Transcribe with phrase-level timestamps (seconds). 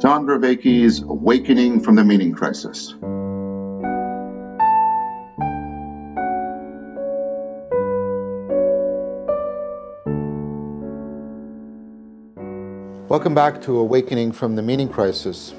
[0.00, 2.94] John Vervaeke's Awakening from the Meaning Crisis.
[13.08, 15.52] Welcome back to Awakening from the Meaning Crisis.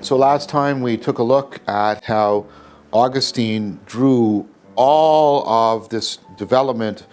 [0.00, 2.46] So, last time we took a look at how
[2.92, 7.06] Augustine drew all of this development,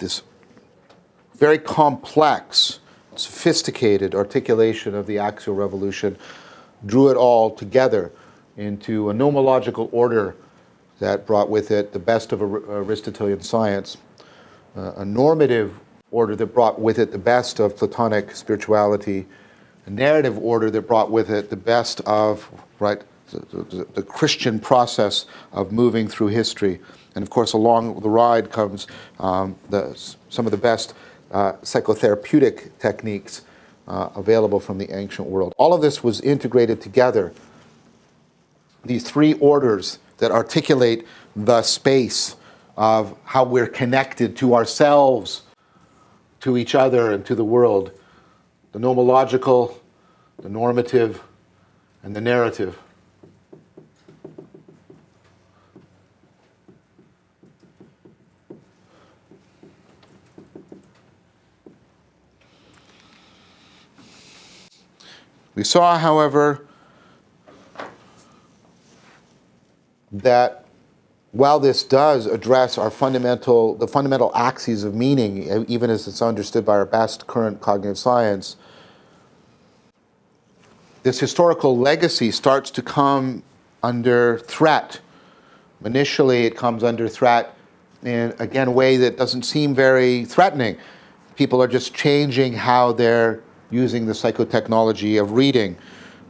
[0.00, 0.22] this
[1.36, 2.80] very complex,
[3.18, 6.16] sophisticated articulation of the axial revolution,
[6.84, 8.12] drew it all together
[8.56, 10.36] into a nomological order
[10.98, 13.96] that brought with it the best of Aristotelian science,
[14.76, 15.80] uh, a normative
[16.10, 19.26] order that brought with it the best of Platonic spirituality,
[19.86, 24.58] a narrative order that brought with it the best of right the, the, the Christian
[24.58, 26.80] process of moving through history.
[27.14, 28.86] And of course, along the ride comes
[29.18, 29.94] um, the,
[30.28, 30.94] some of the best
[31.30, 33.42] uh, psychotherapeutic techniques
[33.88, 35.52] uh, available from the ancient world.
[35.56, 37.32] All of this was integrated together.
[38.84, 42.36] These three orders that articulate the space
[42.76, 45.42] of how we're connected to ourselves
[46.40, 47.92] to each other and to the world
[48.72, 49.74] the nomological,
[50.42, 51.22] the normative,
[52.02, 52.78] and the narrative.
[65.56, 66.64] We saw, however,
[70.12, 70.66] that
[71.32, 76.64] while this does address our fundamental, the fundamental axes of meaning, even as it's understood
[76.66, 78.56] by our best current cognitive science,
[81.02, 83.42] this historical legacy starts to come
[83.82, 85.00] under threat.
[85.84, 87.54] Initially, it comes under threat
[88.02, 90.76] in, again, a way that doesn't seem very threatening.
[91.34, 95.76] People are just changing how they're using the psychotechnology of reading.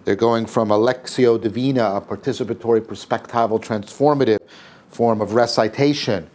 [0.04, 4.38] They're going from a lectio divina, a participatory, perspectival, transformative,
[4.88, 6.30] form of recitation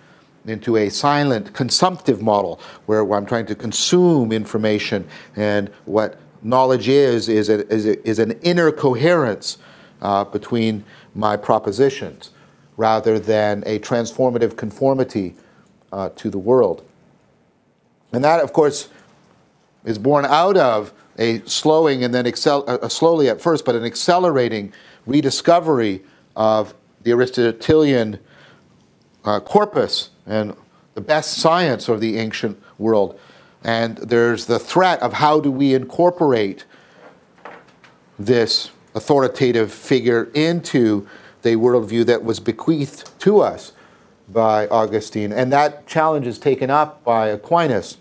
[0.46, 6.88] into a silent consumptive model where, where I'm trying to consume information and what knowledge
[6.88, 9.58] is is, a, is, a, is an inner coherence
[10.02, 10.84] uh, between
[11.14, 12.32] my propositions
[12.78, 15.36] rather than a transformative conformity
[15.92, 16.84] uh, to the world.
[18.12, 18.90] And that, of course,
[19.86, 23.84] is born out of a slowing and then accel- uh, slowly at first, but an
[23.84, 24.74] accelerating
[25.06, 26.02] rediscovery
[26.36, 28.20] of the Aristotelian
[29.26, 30.56] uh, corpus and
[30.94, 33.20] the best science of the ancient world.
[33.64, 36.66] And there's the threat of how do we incorporate
[38.18, 41.08] this authoritative figure into
[41.42, 43.74] the worldview that was bequeathed to us
[44.30, 45.32] by Augustine.
[45.32, 47.98] And that challenge is taken up by Aquinas.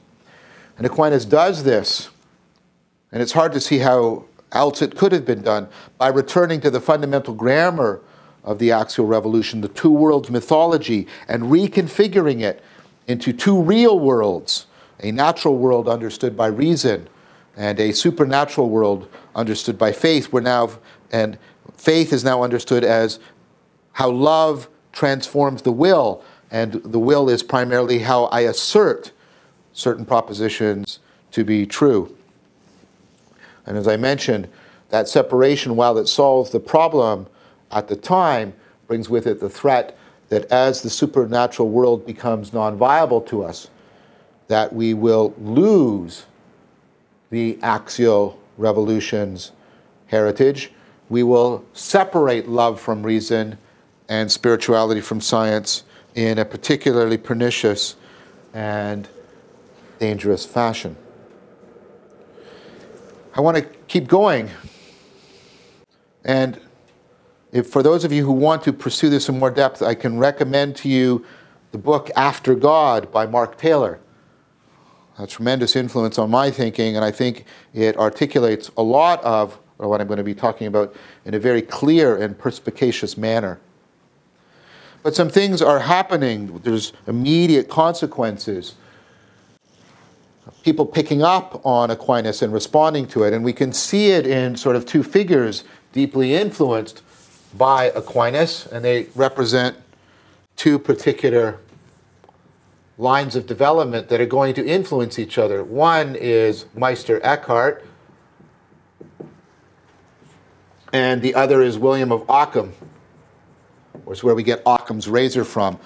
[0.81, 2.09] And Aquinas does this,
[3.13, 5.69] and it's hard to see how else it could have been done,
[5.99, 8.01] by returning to the fundamental grammar
[8.43, 12.65] of the axial revolution, the two worlds mythology, and reconfiguring it
[13.07, 14.69] into two real worlds
[15.01, 17.11] a natural world understood by reason
[17.59, 20.33] and a supernatural world understood by faith.
[20.33, 20.71] We're now,
[21.13, 21.37] and
[21.77, 23.21] faith is now understood as
[23.93, 29.13] how love transforms the will, and the will is primarily how I assert
[29.73, 30.99] certain propositions
[31.33, 32.17] to be true.
[33.67, 34.49] And as I mentioned,
[34.91, 37.27] that separation, while it solves the problem,
[37.71, 38.53] at the time
[38.87, 39.97] brings with it the threat
[40.29, 43.71] that as the supernatural world becomes non viable to us,
[44.49, 46.27] that we will lose
[47.31, 49.53] the axial revolution's
[50.07, 50.73] heritage.
[51.09, 53.59] We will separate love from reason
[54.09, 55.85] and spirituality from science
[56.17, 57.95] in a particularly pernicious
[58.53, 59.09] and
[60.01, 60.97] dangerous fashion.
[63.35, 64.51] I want to keep going.
[66.25, 66.59] And
[67.53, 70.19] if for those of you who want to pursue this in more depth, I can
[70.19, 71.25] recommend to you
[71.73, 74.01] the book After God by Mark Taylor.
[75.19, 77.45] A tremendous influence on my thinking, and I think
[77.75, 80.95] it articulates a lot of what I'm going to be talking about
[81.27, 83.61] in a very clear and perspicacious manner.
[85.03, 86.59] But some things are happening.
[86.65, 88.77] There's immediate consequences.
[90.63, 94.57] People picking up on Aquinas and responding to it, and we can see it in
[94.57, 97.03] sort of two figures deeply influenced
[97.57, 99.77] by Aquinas, and they represent
[100.57, 101.59] two particular
[102.99, 105.65] lines of development that are going to influence each other.
[105.65, 107.87] One is Meister Eckhart,
[110.93, 112.75] and the other is William of Ockham,
[114.05, 115.79] which is where we get Ockham's razor from,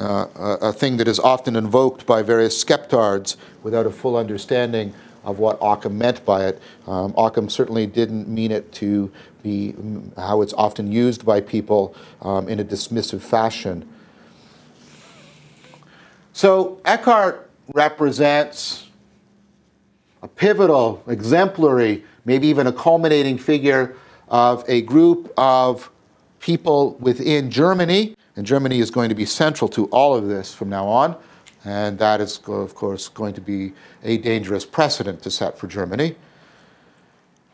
[0.00, 4.94] a, a, thing that is often invoked by various skeptards without a full understanding
[5.24, 6.60] of what Occam meant by it.
[6.86, 9.12] Um, Occam certainly didn't mean it to
[9.42, 13.88] be mm, how it's often used by people um, in a dismissive fashion.
[16.32, 18.88] So Eckhart represents
[20.22, 23.96] a pivotal, exemplary, maybe even a culminating figure
[24.28, 25.90] of a group of
[26.40, 28.16] people within Germany.
[28.36, 31.16] And Germany is going to be central to all of this from now on.
[31.64, 33.72] And that is, of course, going to be
[34.02, 36.16] a dangerous precedent to set for Germany.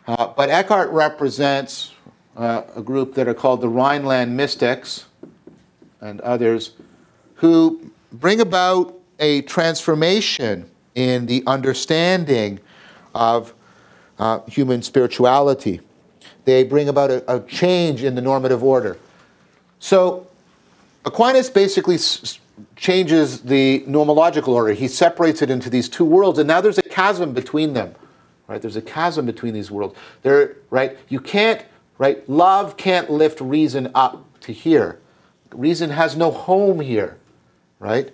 [0.06, 1.92] Uh, but Eckhart represents
[2.36, 5.06] uh, a group that are called the Rhineland Mystics
[6.00, 6.72] and others
[7.36, 12.60] who bring about a transformation in the understanding
[13.14, 13.54] of
[14.18, 15.80] uh, human spirituality.
[16.44, 18.98] They bring about a, a, change in the normative order.
[19.78, 20.25] So
[21.06, 22.40] Aquinas basically s-
[22.74, 24.72] changes the nomological order.
[24.72, 27.94] He separates it into these two worlds, and now there's a chasm between them.
[28.48, 28.60] Right?
[28.60, 29.96] There's a chasm between these worlds.
[30.22, 30.98] There, right?
[31.08, 31.64] You can't,
[31.98, 32.28] right?
[32.28, 35.00] Love can't lift reason up to here.
[35.52, 37.18] Reason has no home here,
[37.78, 38.12] right?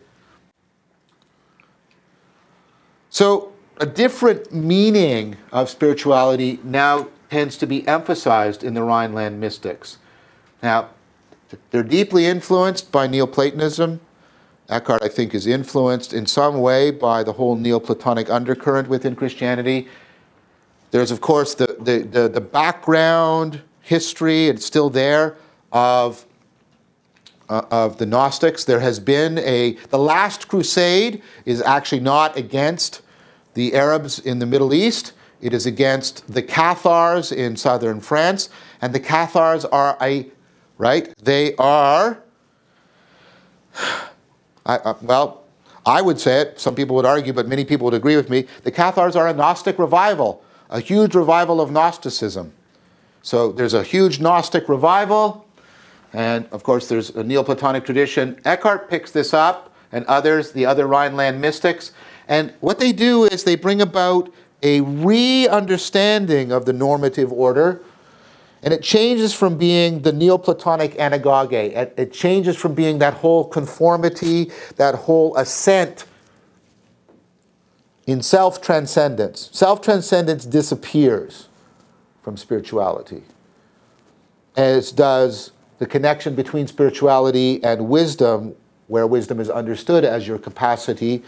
[3.11, 9.99] So, a different meaning of spirituality now tends to be emphasized in the Rhineland mystics.
[10.63, 10.91] Now,
[11.71, 14.01] they're deeply influenced by Neoplatonism.
[14.69, 19.89] Eckhart, I think, is influenced in some way by the whole Neoplatonic undercurrent within Christianity.
[20.91, 25.37] There's, of course, the, the, the, the background history, it's still there,
[25.73, 26.27] of
[27.49, 28.65] uh, of the Gnostics.
[28.65, 33.03] There has been a, the last crusade is actually not against
[33.53, 35.13] the Arabs in the Middle East,
[35.43, 38.49] it is against the Cathars in southern France.
[38.81, 40.29] And the Cathars are a,
[40.83, 41.15] right?
[41.23, 42.21] They are,
[44.67, 45.45] I, uh, well,
[45.87, 48.49] I would say it, some people would argue, but many people would agree with me.
[48.65, 52.53] The Cathars are a Gnostic revival, a huge revival of Gnosticism.
[53.23, 55.47] So there's a huge Gnostic revival.
[56.13, 58.41] And of course, there's a Neoplatonic tradition.
[58.45, 61.93] Eckhart picks this up, and others, the other Rhineland mystics.
[62.27, 64.33] And what they do is they bring about
[64.65, 67.83] a re understanding of the normative order.
[68.63, 71.53] And it changes from being the Neoplatonic anagoge.
[71.53, 76.05] It, it changes from being that whole conformity, that whole ascent
[78.07, 79.51] in self transcendence.
[79.53, 81.49] Self transcendence disappears
[82.23, 83.23] from spirituality,
[84.57, 88.55] as does the connection between spirituality and wisdom,
[88.87, 91.25] where wisdom is understood as your capacity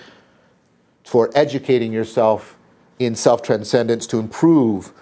[1.04, 2.56] for educating yourself
[3.00, 4.92] in self transcendence to improve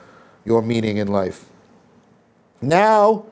[0.47, 1.52] your meaning in life.
[2.63, 3.27] Now,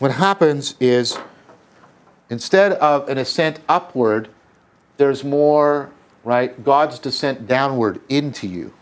[0.00, 1.16] what happens is
[2.28, 4.28] instead of an ascent upward,
[4.96, 5.90] there's more,
[6.24, 6.62] right?
[6.64, 8.74] God's descent downward into you.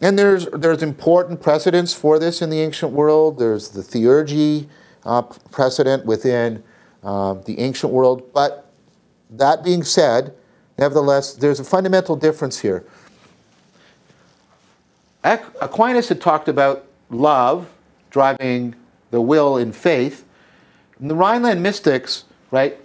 [0.00, 3.38] And there's, there's important precedents for this in the ancient world.
[3.38, 4.66] There's the theurgy
[5.04, 6.62] uh, precedent within
[7.02, 8.32] um, the ancient world.
[8.32, 8.72] But
[9.28, 10.34] that being said,
[10.78, 12.86] nevertheless, there's a fundamental difference here.
[15.22, 17.70] Aquinas had talked about love
[18.10, 18.74] driving
[19.10, 20.24] the will in faith.
[20.98, 22.78] And the Rhineland mystics, right,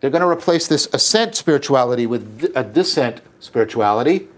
[0.00, 4.28] they're going to replace this ascent spirituality with a descent spirituality.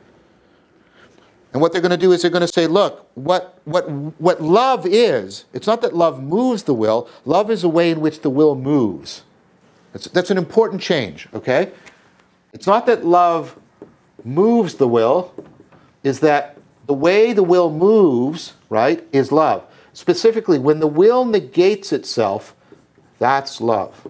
[1.52, 3.88] And what they're going to do is they're going to say, look, what, what,
[4.20, 8.00] what love is, it's not that love moves the will, love is a way in
[8.00, 9.22] which the will moves.
[9.92, 11.70] That's, that's an important change, okay?
[12.52, 13.56] It's not that love
[14.24, 15.32] moves the will,
[16.02, 16.53] is that
[16.86, 19.64] the way the will moves, right, is love.
[19.92, 22.54] Specifically, when the will negates itself,
[23.18, 24.06] that's love.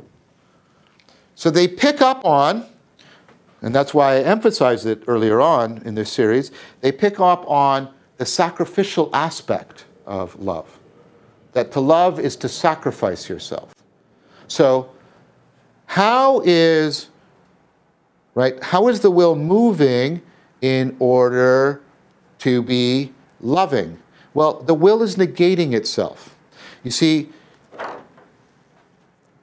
[1.35, 2.67] So they pick up on
[3.65, 6.51] and that's why I emphasized it earlier on in this series.
[6.83, 7.89] They pick up on
[8.19, 10.79] the sacrificial aspect of love.
[11.53, 13.75] That to love is to sacrifice yourself.
[14.49, 14.91] So,
[15.87, 17.09] how is
[18.35, 18.63] right?
[18.63, 20.21] How is the will moving
[20.61, 21.84] in order
[22.45, 23.11] to be
[23.41, 23.99] loving?
[24.35, 26.37] Well, the will is negating itself.
[26.83, 27.31] You see,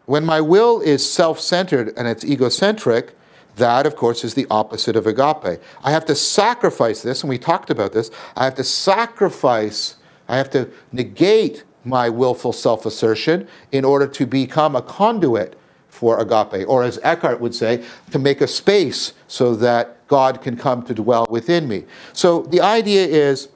[0.05, 3.15] when my will is self centered and it's egocentric,
[3.55, 5.59] that, of course, is the opposite of agape.
[5.83, 8.11] I have to sacrifice this, and we talked about this.
[8.35, 9.95] I have to sacrifice,
[10.27, 15.57] I have to negate my willful self assertion in order to become a conduit
[16.01, 20.57] for agape, or as Eckhart would say, to make a space so that God can
[20.57, 21.83] come to dwell within me.
[22.11, 23.49] So the idea is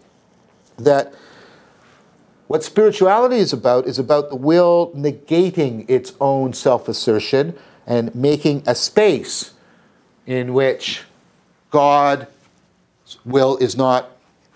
[0.77, 1.11] that
[2.45, 8.61] what spirituality is about is about the will negating its own self assertion and making
[8.67, 9.53] a space
[10.27, 11.01] in which
[11.71, 12.27] God's
[13.25, 14.11] will is not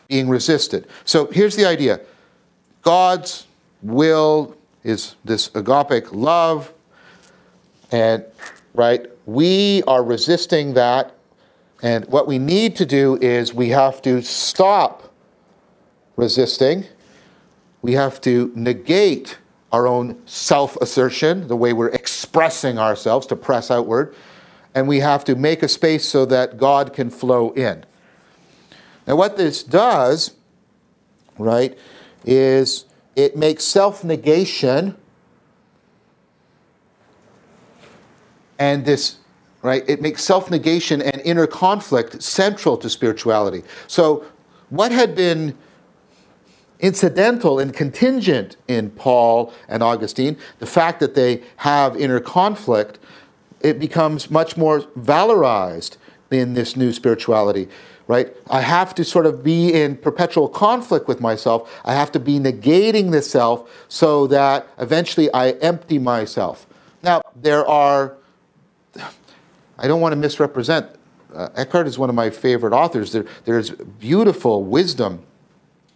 [0.08, 0.88] being resisted.
[1.05, 2.01] So here's the idea
[2.84, 3.48] God's
[3.81, 6.72] will is this agapic love,
[7.91, 8.24] and
[8.74, 11.15] right, we are resisting that.
[11.81, 15.13] And what we need to do is we have to stop
[16.17, 16.86] resisting.
[17.81, 19.38] We have to negate
[19.72, 24.13] our own self assertion, the way we're expressing ourselves to press outward.
[24.75, 27.86] And we have to make a space so that God can flow in.
[29.08, 30.36] Now, what this does,
[31.38, 31.77] right,
[32.25, 34.96] is it makes self negation
[38.60, 39.18] and this
[39.62, 43.63] right it makes self-negation and inner conflict central to spirituality.
[43.88, 44.25] So
[44.70, 45.58] what had been
[46.80, 53.00] incidental and contingent in paul and augustine the fact that they have inner conflict
[53.62, 55.98] it becomes much more valorized
[56.32, 57.68] in this new spirituality
[58.10, 58.36] right?
[58.50, 61.72] I have to sort of be in perpetual conflict with myself.
[61.86, 66.66] I have to be negating the self so that eventually i empty myself.
[67.04, 68.18] Now there are
[69.79, 70.88] I don't want to misrepresent.
[71.33, 73.12] Uh, Eckhart is one of my favorite authors.
[73.12, 75.24] There, there's beautiful wisdom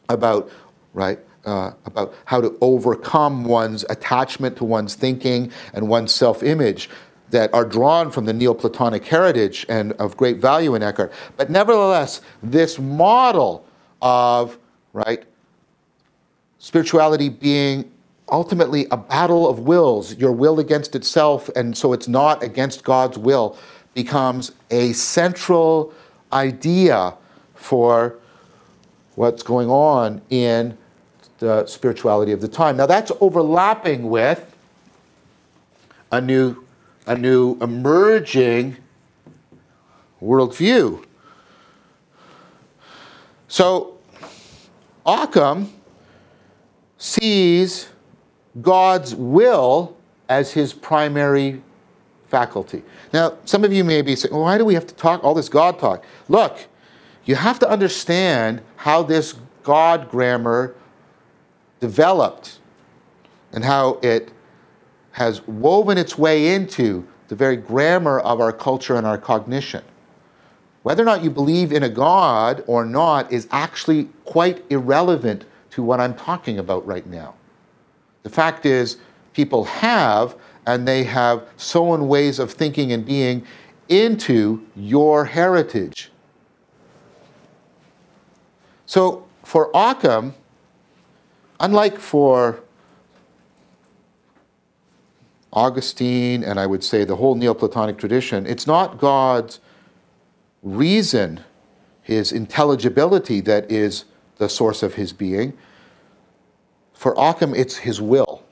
[0.09, 0.49] about,
[0.93, 6.89] right, uh, about how to overcome one's attachment to one's thinking and one's self image
[7.31, 11.11] that are drawn from the Neoplatonic heritage and of great value in Eckhart.
[11.35, 13.65] But nevertheless, this model
[14.01, 14.57] of,
[14.93, 15.23] right,
[16.59, 17.91] spirituality being
[18.31, 23.17] ultimately a battle of wills, your will against itself, and so it's not against God's
[23.17, 23.57] will,
[23.93, 25.93] becomes a central
[26.31, 27.13] idea
[27.55, 28.15] for
[29.15, 30.77] what's going on in
[31.39, 32.77] the spirituality of the time.
[32.77, 34.55] Now that's overlapping with
[36.11, 36.63] a new,
[37.05, 38.77] a new emerging
[40.21, 41.03] worldview.
[43.47, 43.97] So
[45.05, 45.71] Occam
[46.97, 47.89] sees
[48.61, 49.97] God's will
[50.29, 51.61] as his primary
[52.33, 52.81] faculty.
[53.13, 55.35] Now, some of you may be saying, well, why do we have to talk all
[55.35, 56.03] this God talk?
[56.29, 56.65] Look,
[57.25, 60.73] you have to understand how this God grammar
[61.79, 62.57] developed
[63.51, 64.31] and how it
[65.11, 69.83] has woven its way into the very grammar of our culture and our cognition.
[70.81, 75.83] Whether or not you believe in a God or not is actually quite irrelevant to
[75.83, 77.35] what I'm talking about right now.
[78.23, 78.97] The fact is,
[79.33, 80.35] people have,
[80.65, 83.45] and they have sown ways of thinking and being
[83.89, 86.11] into your heritage.
[88.85, 90.33] So for Occam,
[91.59, 92.59] unlike for
[95.51, 99.59] Augustine and I would say the whole Neoplatonic tradition, it's not God's
[100.63, 101.41] reason,
[102.01, 104.05] his intelligibility that is
[104.37, 105.53] the source of his being.
[106.93, 108.43] For Occam, it's his will.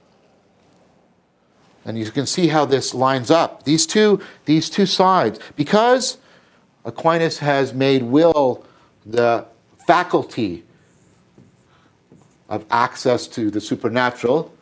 [1.85, 3.63] And you can see how this lines up.
[3.63, 5.39] These two, these two sides.
[5.55, 6.17] Because
[6.85, 8.65] Aquinas has made will
[9.05, 9.45] the
[9.87, 10.63] faculty
[12.49, 14.53] of access to the supernatural,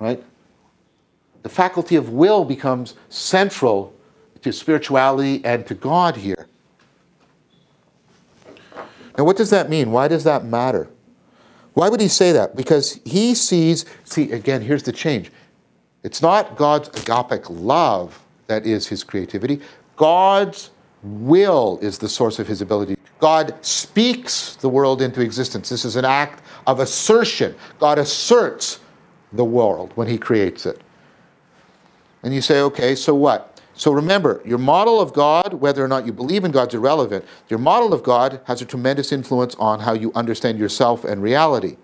[0.00, 0.22] right?
[1.42, 3.94] The faculty of will becomes central
[4.42, 6.46] to spirituality and to God here.
[9.18, 9.90] Now, what does that mean?
[9.92, 10.88] Why does that matter?
[11.74, 12.56] Why would he say that?
[12.56, 15.30] Because he sees, see, again, here's the change.
[16.04, 19.60] It's not God's agapic love that is his creativity.
[19.96, 20.70] God's
[21.02, 22.96] will is the source of his ability.
[23.18, 25.68] God speaks the world into existence.
[25.70, 27.54] This is an act of assertion.
[27.78, 28.80] God asserts
[29.32, 30.80] the world when he creates it.
[32.22, 33.60] And you say, okay, so what?
[33.74, 37.24] So remember, your model of God, whether or not you believe in God's irrelevant.
[37.48, 41.76] Your model of God has a tremendous influence on how you understand yourself and reality.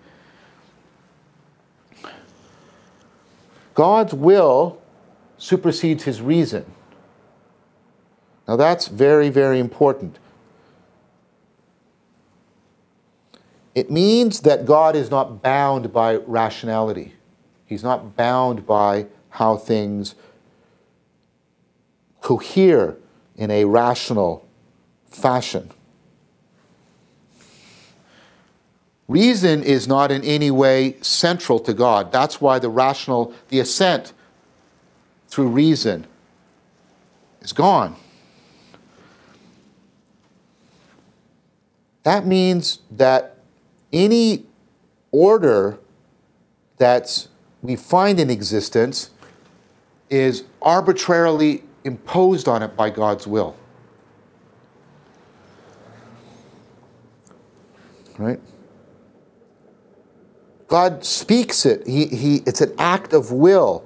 [3.73, 4.81] God's will
[5.37, 6.65] supersedes his reason.
[8.47, 10.19] Now that's very, very important.
[13.73, 17.13] It means that God is not bound by rationality.
[17.65, 20.15] He's not bound by how things
[22.19, 22.97] cohere
[23.35, 24.47] in a rational
[25.07, 25.71] fashion.
[29.11, 32.13] Reason is not in any way central to God.
[32.13, 34.13] That's why the rational, the assent
[35.27, 36.07] through reason
[37.41, 37.97] is gone.
[42.03, 43.35] That means that
[43.91, 44.45] any
[45.11, 45.77] order
[46.77, 47.27] that
[47.61, 49.09] we find in existence
[50.09, 53.57] is arbitrarily imposed on it by God's will.
[58.17, 58.39] Right?
[60.71, 61.85] God speaks it.
[61.85, 63.83] He, he, it's an act of will.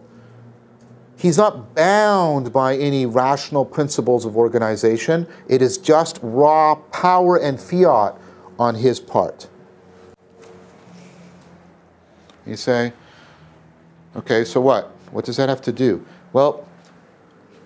[1.17, 5.25] He's not bound by any rational principles of organization.
[5.47, 8.15] It is just raw power and fiat
[8.59, 9.47] on his part.
[12.45, 12.93] You say,
[14.15, 14.91] okay, so what?
[15.09, 16.05] What does that have to do?
[16.33, 16.67] Well,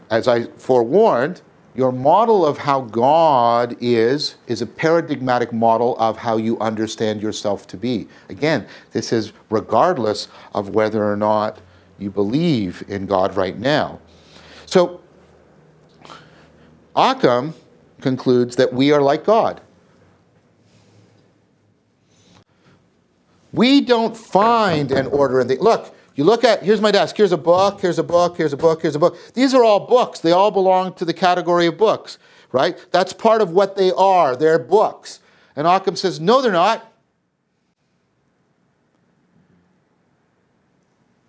[0.09, 1.41] as I forewarned,
[1.75, 7.67] your model of how God is is a paradigmatic model of how you understand yourself
[7.67, 8.07] to be.
[8.27, 11.59] Again, this is regardless of whether or not
[11.97, 13.99] you believe in God right now.
[14.65, 15.01] So,
[16.95, 17.53] Occam
[18.01, 19.61] concludes that we are like God.
[23.51, 25.95] We don't find an order in the look.
[26.15, 27.15] You look at here's my desk.
[27.15, 27.81] Here's a book.
[27.81, 28.37] Here's a book.
[28.37, 28.81] Here's a book.
[28.81, 29.17] Here's a book.
[29.33, 30.19] These are all books.
[30.19, 32.17] They all belong to the category of books,
[32.51, 32.77] right?
[32.91, 34.35] That's part of what they are.
[34.35, 35.19] They're books.
[35.55, 36.85] And Occam says, no, they're not.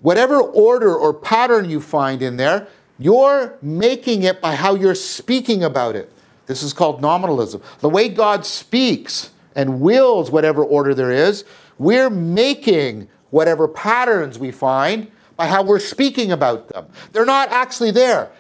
[0.01, 2.69] Whatever order or pattern you find in there,
[2.99, 6.13] you're making it by how you're speaking about it.
[6.47, 7.63] This is called nominalism.
[7.81, 11.45] The way God speaks and wills whatever order there is,
[11.79, 16.87] we're making whatever patterns we find by how we're speaking about them.
[17.13, 18.31] They're not actually there.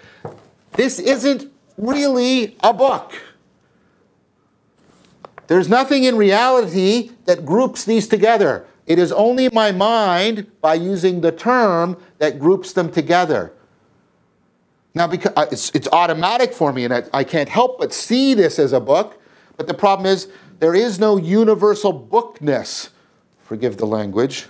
[0.73, 3.13] This isn't really a book.
[5.47, 8.67] There's nothing in reality that groups these together.
[8.87, 13.53] It is only my mind, by using the term, that groups them together.
[14.95, 18.35] Now, because uh, it's, it's automatic for me, and I, I can't help but see
[18.35, 19.21] this as a book,
[19.57, 20.29] but the problem is
[20.59, 22.91] there is no universal bookness.
[23.43, 24.47] Forgive the language.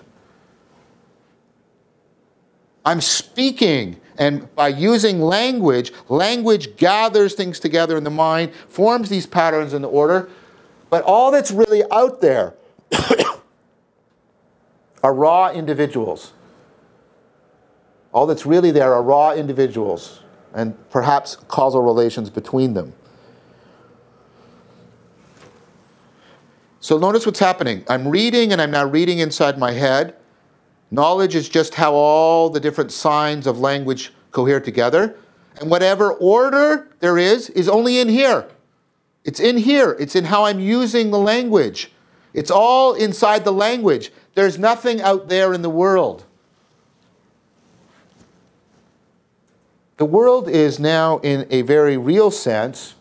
[2.85, 9.27] I'm speaking, and by using language, language gathers things together in the mind, forms these
[9.27, 10.31] patterns in the order,
[10.89, 12.55] but all that's really out there
[15.03, 16.33] are raw individuals.
[18.13, 20.21] All that's really there are raw individuals
[20.53, 22.93] and perhaps causal relations between them.
[26.81, 27.85] So notice what's happening.
[27.89, 30.17] I'm reading and I'm now reading inside my head.
[30.91, 35.17] Knowledge is just how all the different signs of language cohere together.
[35.61, 38.49] And whatever order there is, is only in here.
[39.25, 39.97] It's in here.
[40.01, 41.93] It's in how I'm using the language.
[42.33, 44.13] It's all inside the language.
[44.35, 46.25] There's nothing out there in the world.
[49.97, 52.95] The world is now, in a very real sense,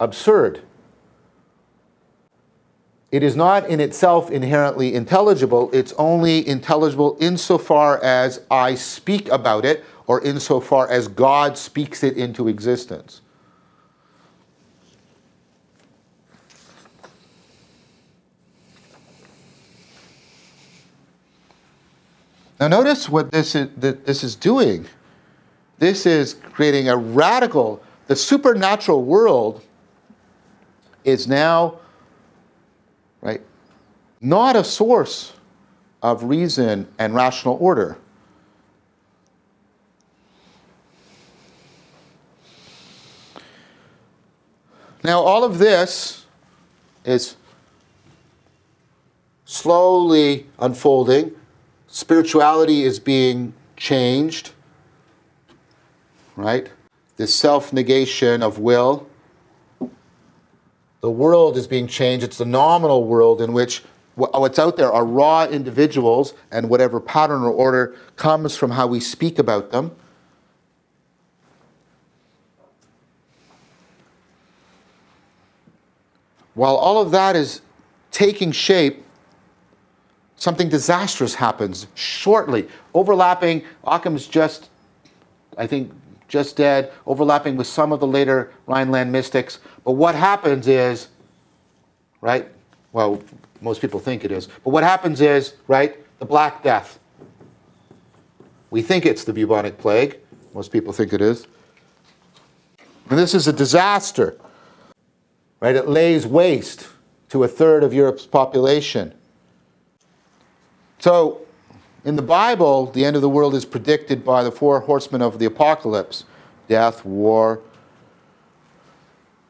[0.00, 0.62] absurd.
[3.14, 9.64] It is not in itself inherently intelligible, it's only intelligible insofar as I speak about
[9.64, 13.20] it or insofar as God speaks it into existence.
[22.58, 24.88] Now, notice what this is, this is doing.
[25.78, 29.62] This is creating a radical, the supernatural world
[31.04, 31.78] is now,
[33.24, 33.40] right,
[34.20, 35.32] not a source
[36.02, 37.96] of reason and rational order.
[45.02, 46.24] Now, all of this
[47.04, 47.36] is
[49.44, 51.32] slowly unfolding.
[51.88, 54.52] Spirituality is being changed,
[56.36, 56.70] right?
[57.16, 59.06] This self negation of will.
[61.04, 62.24] The world is being changed.
[62.24, 63.82] It's the nominal world in which
[64.14, 69.00] what's out there are raw individuals, and whatever pattern or order comes from how we
[69.00, 69.94] speak about them.
[76.54, 77.60] While all of that is
[78.10, 79.04] taking shape,
[80.36, 83.62] something disastrous happens shortly, overlapping.
[83.86, 84.70] Occam's just,
[85.58, 85.92] I think,
[86.34, 89.60] just dead, overlapping with some of the later Rhineland mystics.
[89.84, 91.06] But what happens is,
[92.20, 92.48] right?
[92.92, 93.22] Well,
[93.60, 94.48] most people think it is.
[94.64, 96.98] But what happens is, right, the Black Death.
[98.70, 100.18] We think it's the bubonic plague.
[100.54, 101.46] Most people think it is.
[103.08, 104.36] And this is a disaster.
[105.60, 105.76] Right?
[105.76, 106.88] It lays waste
[107.28, 109.14] to a third of Europe's population.
[110.98, 111.43] So,
[112.04, 115.38] in the Bible, the end of the world is predicted by the four horsemen of
[115.38, 116.24] the apocalypse
[116.68, 117.60] death, war,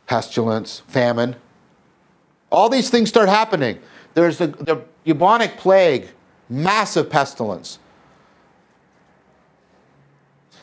[0.07, 1.37] pestilence, famine.
[2.51, 3.79] All these things start happening.
[4.15, 6.09] There's the, the bubonic plague,
[6.49, 7.79] massive pestilence.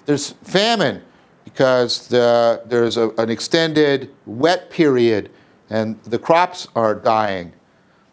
[0.06, 1.04] There's famine
[1.44, 5.32] because the, there's a, an extended wet period
[5.70, 7.54] and the crops are dying.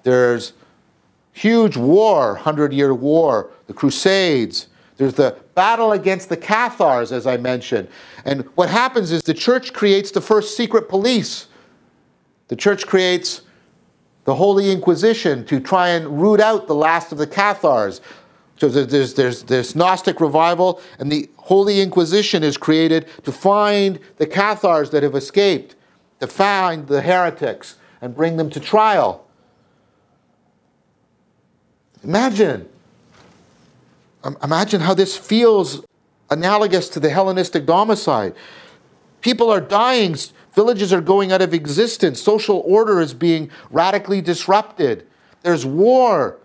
[0.02, 0.52] There's
[1.38, 4.66] huge war, Hundred Year War, the Crusades.
[4.96, 7.88] There's the battle against the Cathars, as I mentioned.
[8.24, 11.46] And what happens is the church creates the first secret police.
[12.48, 13.42] The church creates
[14.24, 18.00] the Holy Inquisition to try and root out the last of the Cathars.
[18.56, 24.90] So there's, there's, Gnostic revival, and the Holy Inquisition is created to find the Cathars
[24.90, 25.76] that have escaped,
[26.18, 29.27] to find the heretics and bring them to trial.
[32.04, 32.68] Imagine.
[34.42, 35.84] Imagine how this feels
[36.30, 38.34] analogous to the Hellenistic domicide.
[39.20, 40.16] People are dying,
[40.54, 45.06] villages are going out of existence, social order is being radically disrupted,
[45.42, 46.36] there's war.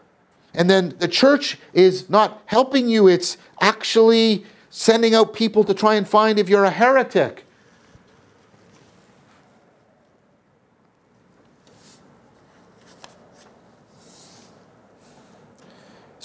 [0.53, 5.95] And then the church is not helping you, it's actually sending out people to try
[5.95, 7.45] and find if you're a heretic.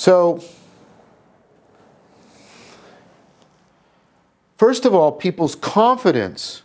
[0.08, 0.42] So,
[4.56, 6.62] first of all, people's confidence,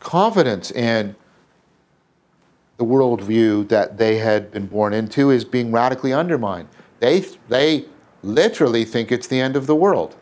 [0.00, 1.16] confidence in
[2.76, 6.68] the worldview that they had been born into is being radically undermined.
[7.00, 7.86] They, they
[8.22, 10.14] literally think it's the end of the world.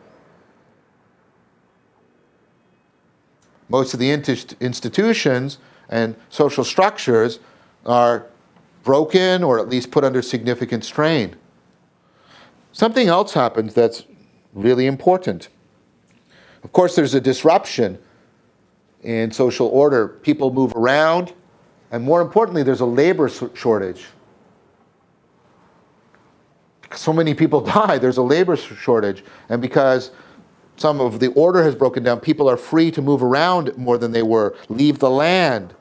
[3.67, 5.57] Most of the institutions
[5.89, 7.39] and social structures
[7.85, 8.30] are
[8.83, 11.35] broken or at least put under significant strain.
[12.71, 14.05] Something else happens that's
[14.53, 15.49] really important.
[16.63, 17.99] Of course, there's a disruption
[19.01, 20.07] in social order.
[20.07, 21.33] People move around,
[21.91, 24.05] and more importantly, there's a labor shortage.
[26.93, 29.23] So many people die, there's a labor shortage.
[29.49, 30.11] And because
[30.77, 34.11] some of the order has broken down, people are free to move around more than
[34.11, 35.73] they were, leave the land.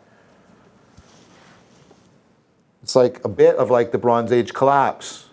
[2.90, 5.28] It's like a bit of like the Bronze Age collapse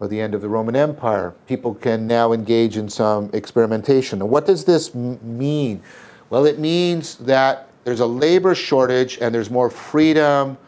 [0.00, 1.32] or the end of the Roman Empire.
[1.46, 4.20] People can now engage in some experimentation.
[4.20, 5.80] And what does this m- mean?
[6.28, 10.58] Well, it means that there's a labor shortage and there's more freedom,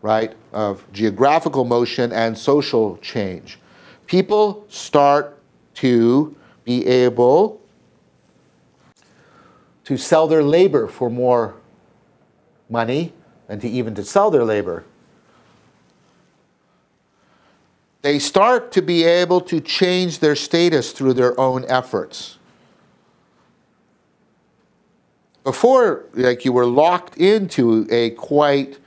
[0.00, 3.58] right, of geographical motion and social change.
[4.06, 5.38] People start
[5.74, 7.60] to be able
[9.84, 11.56] to sell their labor for more
[12.70, 13.12] money
[13.48, 14.84] and to even to sell their labor.
[18.02, 22.38] They start to be able to change their status through their own efforts.
[25.42, 28.78] Before, like you were locked into a quite,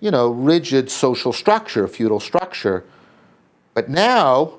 [0.00, 2.84] you know, rigid social structure, feudal structure.
[3.74, 4.54] But now,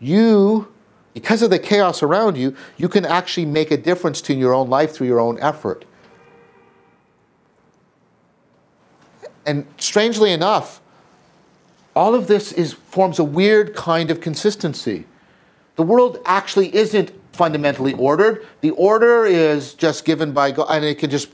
[0.00, 0.72] you,
[1.14, 4.68] because of the chaos around you, you can actually make a difference to your own
[4.68, 5.84] life through your own effort.
[9.46, 10.80] And strangely enough,
[11.94, 15.04] all of this is, forms a weird kind of consistency.
[15.76, 18.46] The world actually isn't fundamentally ordered.
[18.60, 21.30] The order is just given by God, and it can just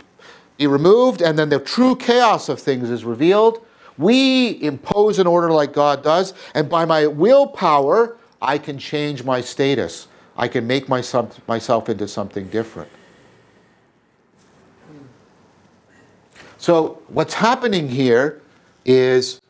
[0.56, 3.64] be removed, and then the true chaos of things is revealed.
[3.96, 9.40] We impose an order like God does, and by my willpower, I can change my
[9.40, 10.06] status.
[10.36, 12.90] I can make myself, myself into something different.
[16.58, 18.42] So what's happening here
[18.84, 19.40] is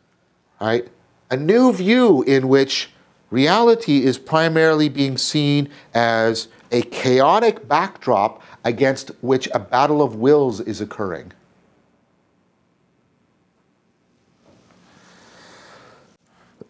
[0.61, 0.87] right,
[1.31, 2.90] a new view in which
[3.31, 10.61] reality is primarily being seen as a chaotic backdrop against which a battle of wills
[10.61, 11.33] is occurring.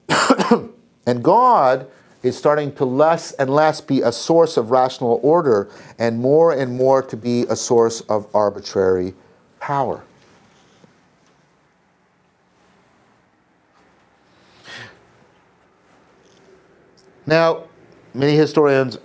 [1.06, 1.90] and God
[2.22, 6.76] is starting to less and less be a source of rational order and more and
[6.76, 9.14] more to be a source of arbitrary
[9.58, 10.04] power.
[17.28, 17.64] Now,
[18.14, 18.96] many historians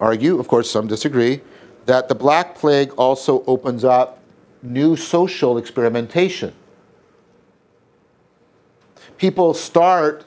[0.00, 1.42] argue, of course, some disagree,
[1.86, 4.20] that the Black Plague also opens up
[4.62, 6.52] new social experimentation.
[9.16, 10.24] People start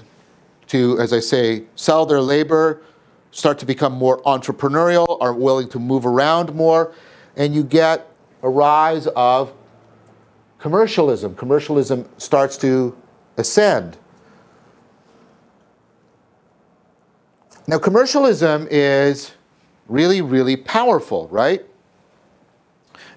[0.68, 2.84] to, as I say, sell their labor,
[3.32, 6.94] start to become more entrepreneurial, are willing to move around more,
[7.36, 8.10] and you get
[8.44, 9.52] a rise of
[10.58, 11.36] commercialism.
[11.36, 12.96] Commercialism starts to
[13.36, 13.98] ascend.
[17.68, 19.32] Now, commercialism is
[19.88, 21.64] really, really powerful, right?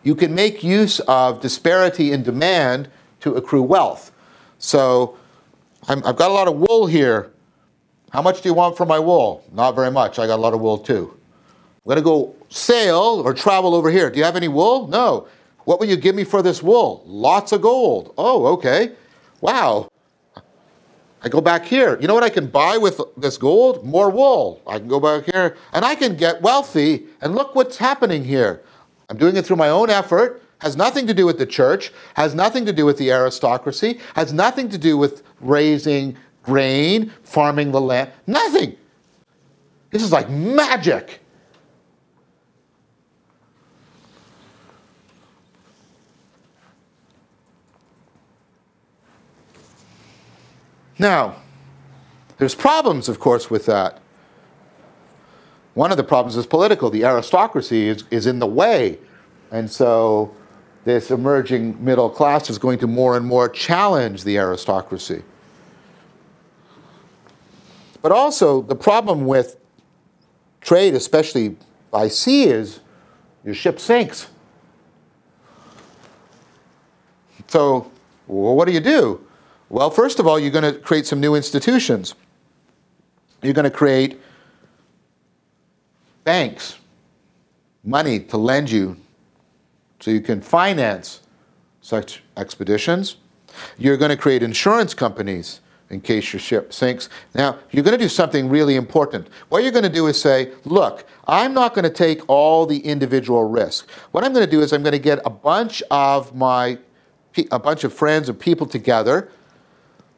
[0.03, 4.13] You can make use of disparity in demand to accrue wealth.
[4.59, 5.17] So,
[5.89, 7.31] i have got a lot of wool here.
[8.11, 9.45] How much do you want for my wool?
[9.53, 10.19] Not very much.
[10.19, 11.11] I got a lot of wool too.
[11.85, 14.11] I'm going to go sail or travel over here.
[14.11, 14.89] Do you have any wool?
[14.89, 15.27] No.
[15.65, 17.03] What will you give me for this wool?
[17.07, 18.15] Lots of gold.
[18.17, 18.93] Oh, okay.
[19.41, 19.91] Wow.
[21.25, 21.99] I go back here.
[22.01, 23.83] You know what I can buy with this gold?
[23.83, 24.61] More wool.
[24.67, 27.07] I can go back here and I can get wealthy.
[27.23, 28.63] And look what's happening here.
[29.09, 30.43] I'm doing it through my own effort.
[30.59, 34.33] Has nothing to do with the church, has nothing to do with the aristocracy, has
[34.33, 38.11] nothing to do with raising grain, farming the land.
[38.27, 38.77] Nothing.
[39.91, 41.21] This is like magic.
[50.99, 51.37] Now,
[52.39, 54.01] there's problems, of course, with that.
[55.75, 56.91] One of the problems is political.
[56.91, 58.99] The aristocracy is, is in the way.
[59.51, 60.35] And so
[60.85, 65.23] this emerging middle class is going to more and more challenge the aristocracy.
[68.03, 69.57] But also, the problem with
[70.61, 71.57] trade, especially
[71.91, 72.81] by sea, is
[73.45, 74.29] your ship sinks.
[77.49, 77.91] So,
[78.27, 79.24] well, what do you do?
[79.75, 82.15] Well, first of all, you're going to create some new institutions.
[83.43, 84.21] You're going to create
[86.23, 86.79] banks,
[87.83, 88.97] money to lend you
[89.99, 91.23] so you can finance
[91.81, 93.17] such expeditions.
[93.77, 95.59] You're going to create insurance companies
[95.91, 97.09] in case your ship sinks.
[97.35, 99.27] Now, you're going to do something really important.
[99.49, 102.79] What you're going to do is say, look, I'm not going to take all the
[102.79, 103.91] individual risk.
[104.13, 106.79] What I'm going to do is I'm going to get a bunch of my
[107.51, 109.29] a bunch of friends and people together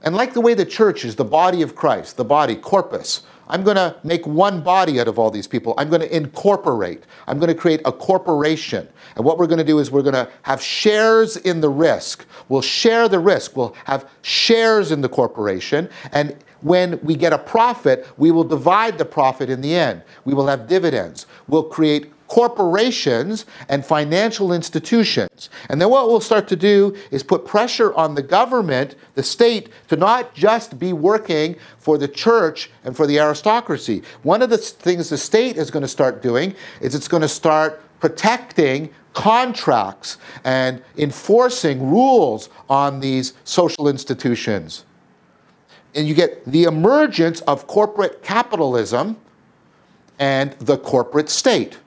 [0.07, 3.65] and like the way the church is the body of Christ, the body, corpus, I'm
[3.65, 5.75] going to make one body out of all these people.
[5.77, 7.03] I'm going to incorporate.
[7.27, 8.89] I'm going to create a corporation.
[9.17, 12.25] And what we're going to do is we're going to have shares in the risk.
[12.49, 13.57] We'll share the risk.
[13.57, 15.91] We'll have shares in the corporation.
[16.13, 20.03] And when we get a profit, we will divide the profit in the end.
[20.25, 21.27] We will have dividends.
[21.49, 25.51] We'll create corporations and financial institutions.
[25.69, 29.69] And then what we'll start to do is put pressure on the government, the state,
[29.89, 34.03] to not just be working for the church and for the aristocracy.
[34.23, 37.29] One of the things the state is going to start doing is it's going to
[37.29, 44.85] start protecting contracts and enforcing rules on these social institutions.
[45.95, 49.17] And you get the emergence of corporate capitalism
[50.19, 51.79] and the corporate state.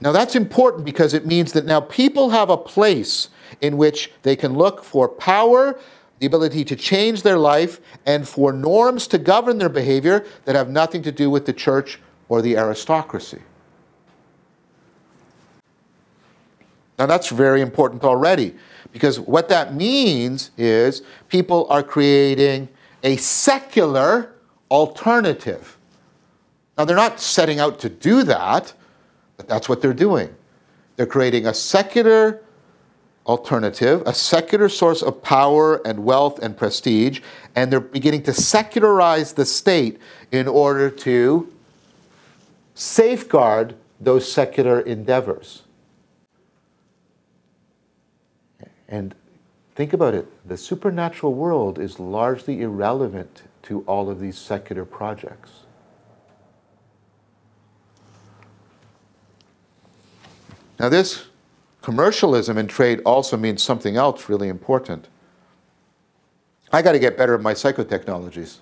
[0.00, 3.28] Now, that's important because it means that now people have a place
[3.60, 5.78] in which they can look for power,
[6.20, 10.70] the ability to change their life, and for norms to govern their behavior that have
[10.70, 13.42] nothing to do with the church or the aristocracy.
[16.98, 18.54] Now, that's very important already
[18.92, 22.68] because what that means is people are creating
[23.02, 24.34] a secular
[24.70, 25.78] alternative.
[26.76, 28.72] Now, they're not setting out to do that
[29.40, 30.34] but that's what they're doing.
[30.96, 32.42] They're creating a secular
[33.24, 37.22] alternative, a secular source of power and wealth and prestige,
[37.56, 39.98] and they're beginning to secularize the state
[40.30, 41.50] in order to
[42.74, 45.62] safeguard those secular endeavors.
[48.90, 49.14] And
[49.74, 55.60] think about it the supernatural world is largely irrelevant to all of these secular projects.
[60.80, 61.26] Now, this
[61.82, 65.08] commercialism in trade also means something else really important.
[66.72, 68.60] I got to get better at my psychotechnologies.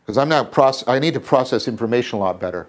[0.00, 2.66] Because I'm not I need to process information a lot better.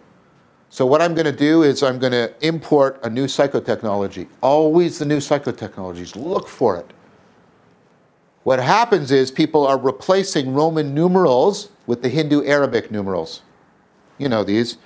[0.70, 4.28] So what I'm going to do is I'm going to import a new psychotechnology.
[4.42, 6.18] Always the new psychotechnologies.
[6.18, 6.92] Look for it.
[8.44, 13.44] What happens is people are replacing Roman numerals with the Hindu Arabic numerals.
[14.18, 14.78] You know these,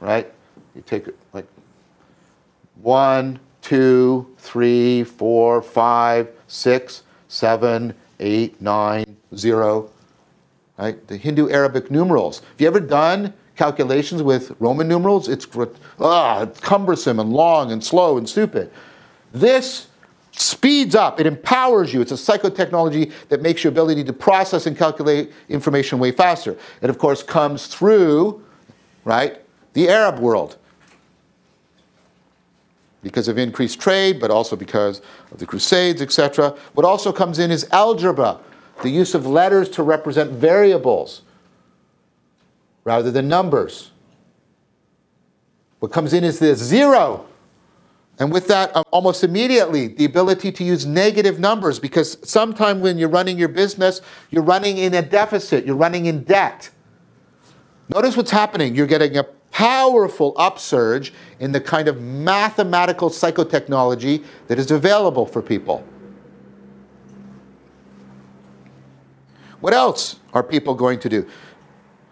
[0.00, 0.30] right?
[0.74, 1.46] You take like
[2.82, 9.90] one, two, three, four, five, six, seven, eight, nine, zero.
[10.78, 11.06] Right?
[11.08, 12.40] The Hindu Arabic numerals.
[12.40, 15.28] Have you ever done calculations with Roman numerals?
[15.28, 15.46] It's,
[15.98, 18.70] ah, it's cumbersome and long and slow and stupid.
[19.32, 19.88] This
[20.32, 22.00] speeds up, it empowers you.
[22.00, 26.56] It's a psychotechnology that makes your ability to process and calculate information way faster.
[26.80, 28.44] It, of course, comes through,
[29.04, 30.57] right, the Arab world
[33.02, 36.56] because of increased trade, but also because of the Crusades, etc.
[36.74, 38.38] What also comes in is algebra,
[38.82, 41.22] the use of letters to represent variables
[42.84, 43.90] rather than numbers.
[45.78, 47.26] What comes in is the zero,
[48.20, 52.98] And with that, um, almost immediately, the ability to use negative numbers because sometime when
[52.98, 56.70] you're running your business, you're running in a deficit, you're running in debt.
[57.88, 58.74] Notice what's happening.
[58.74, 59.24] You're getting a
[59.58, 65.84] powerful upsurge in the kind of mathematical psychotechnology that is available for people.
[69.58, 71.26] What else are people going to do?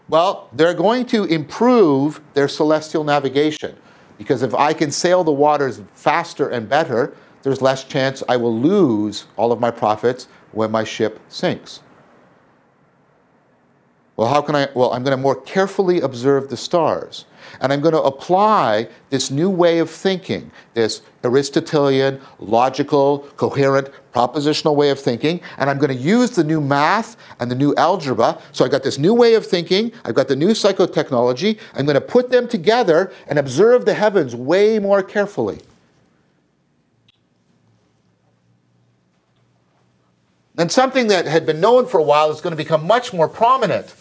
[0.09, 3.77] Well, they're going to improve their celestial navigation
[4.19, 8.59] because if I can sail the waters faster and better, there's less chance I will
[8.59, 11.79] lose all of my profits when my ship sinks.
[14.17, 14.69] Well, how can I?
[14.75, 17.27] Well, I'm going to more carefully observe the stars.
[17.61, 24.75] And I'm going to apply this new way of thinking, this Aristotelian, logical, coherent, propositional
[24.75, 25.41] way of thinking.
[25.59, 28.41] And I'm going to use the new math and the new algebra.
[28.53, 31.59] So I've got this new way of thinking, I've got the new psychotechnology.
[31.75, 35.61] I'm going to put them together and observe the heavens way more carefully.
[40.59, 43.29] And something that had been known for a while is going to become much more
[43.29, 43.95] prominent.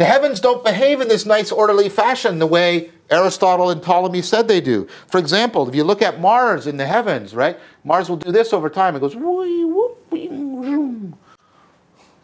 [0.00, 4.48] The heavens don't behave in this nice, orderly fashion the way Aristotle and Ptolemy said
[4.48, 4.88] they do.
[5.08, 7.58] For example, if you look at Mars in the heavens, right?
[7.84, 8.96] Mars will do this over time.
[8.96, 9.14] It goes.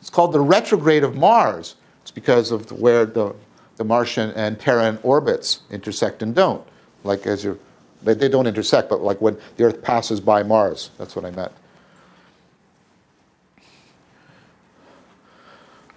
[0.00, 1.76] It's called the retrograde of Mars.
[2.00, 3.34] It's because of where the,
[3.76, 6.66] the Martian and Terran orbits intersect and don't.
[7.04, 7.60] Like as you
[8.02, 10.92] they, they don't intersect, but like when the Earth passes by Mars.
[10.96, 11.52] That's what I meant.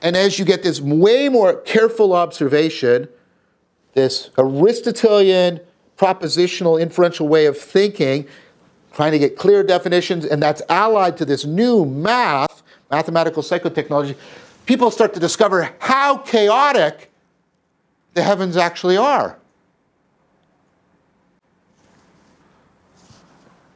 [0.01, 3.09] And as you get this way more careful observation,
[3.93, 5.59] this Aristotelian
[5.97, 8.27] propositional inferential way of thinking,
[8.93, 14.15] trying to get clear definitions, and that's allied to this new math, mathematical psychotechnology,
[14.65, 17.11] people start to discover how chaotic
[18.13, 19.37] the heavens actually are.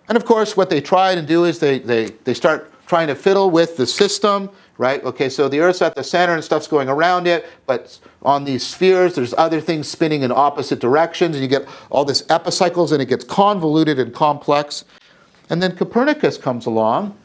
[0.07, 3.15] And of course, what they try to do is they, they, they start trying to
[3.15, 5.03] fiddle with the system right?
[5.03, 8.65] Okay, so the Earth's at the center and stuff's going around it, but on these
[8.65, 13.01] spheres, there's other things spinning in opposite directions, and you get all this epicycles, and
[13.01, 14.85] it gets convoluted and complex.
[15.49, 17.17] And then Copernicus comes along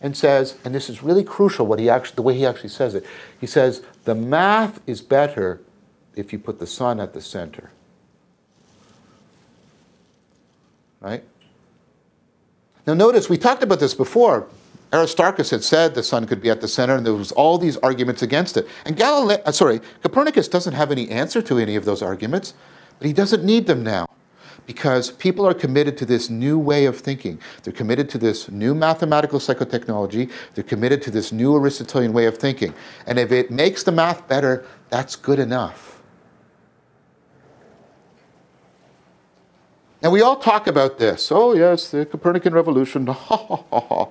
[0.00, 2.94] and says, and this is really crucial, what he actually, the way he actually says
[2.94, 3.04] it.
[3.40, 5.60] He says, the math is better
[6.14, 7.70] if you put the sun at the center.
[11.00, 11.24] Right?
[12.86, 14.48] Now, notice we talked about this before.
[14.92, 17.76] Aristarchus had said the sun could be at the center, and there was all these
[17.78, 18.66] arguments against it.
[18.86, 22.54] And Galileo, uh, sorry, Copernicus doesn't have any answer to any of those arguments,
[22.98, 24.08] but he doesn't need them now
[24.66, 27.40] because people are committed to this new way of thinking.
[27.62, 30.30] They're committed to this new mathematical psychotechnology.
[30.54, 32.74] They're committed to this new Aristotelian way of thinking.
[33.06, 36.02] And if it makes the math better, that's good enough.
[40.02, 41.32] And we all talk about this.
[41.32, 43.06] Oh, yes, the Copernican revolution.
[43.28, 44.08] Ha ha ha ha.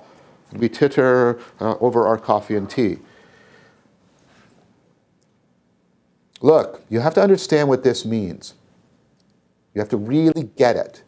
[0.52, 2.98] We titter uh, over our coffee and tea.
[6.40, 8.54] Look, you have to understand what this means.
[9.74, 11.02] You have to really get it.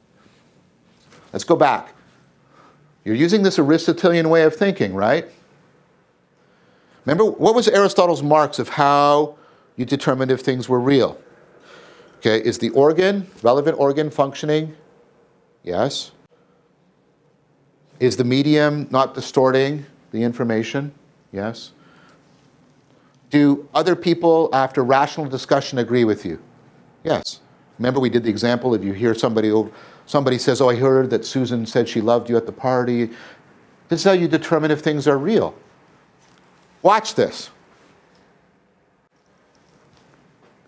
[1.33, 1.95] Let's go back.
[3.05, 5.27] You're using this Aristotelian way of thinking, right?
[7.07, 9.37] Remember, what was Aristotle's marks of how
[9.77, 11.19] you determined if things were real?
[12.19, 14.77] Okay, is the organ, relevant organ functioning?
[15.63, 16.11] Yes.
[18.01, 20.93] Is the medium not distorting the information?
[21.33, 21.73] Yes.
[23.29, 26.43] Do other people, after rational discussion, agree with you?
[27.05, 27.41] Yes.
[27.79, 29.71] Remember, we did the example if you hear somebody over,
[30.07, 33.11] somebody says, "Oh, I heard that Susan said she loved you at the party."
[33.89, 35.55] This is how you determine if things are real.
[36.83, 37.51] Watch this.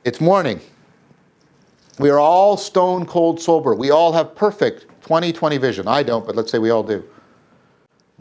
[0.04, 0.60] It's morning.
[1.98, 3.74] We are all stone cold sober.
[3.74, 5.88] We all have perfect 20 20 vision.
[5.88, 7.04] I don't, but let's say we all do.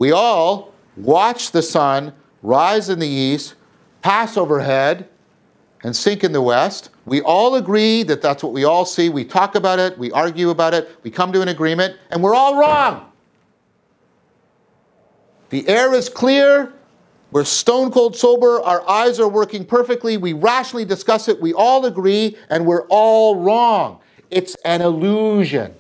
[0.02, 3.54] We all watch the sun rise in the east,
[4.02, 5.08] pass overhead,
[5.84, 6.90] and sink in the west.
[7.06, 9.10] We all agree that that's what we all see.
[9.10, 12.34] We talk about it, we argue about it, we come to an agreement, and we're
[12.34, 13.12] all wrong.
[15.52, 16.74] The air is clear,
[17.32, 21.86] we're stone cold sober, our eyes are working perfectly, we rationally discuss it, we all
[21.86, 24.00] agree, and we're all wrong.
[24.32, 25.76] It's an illusion.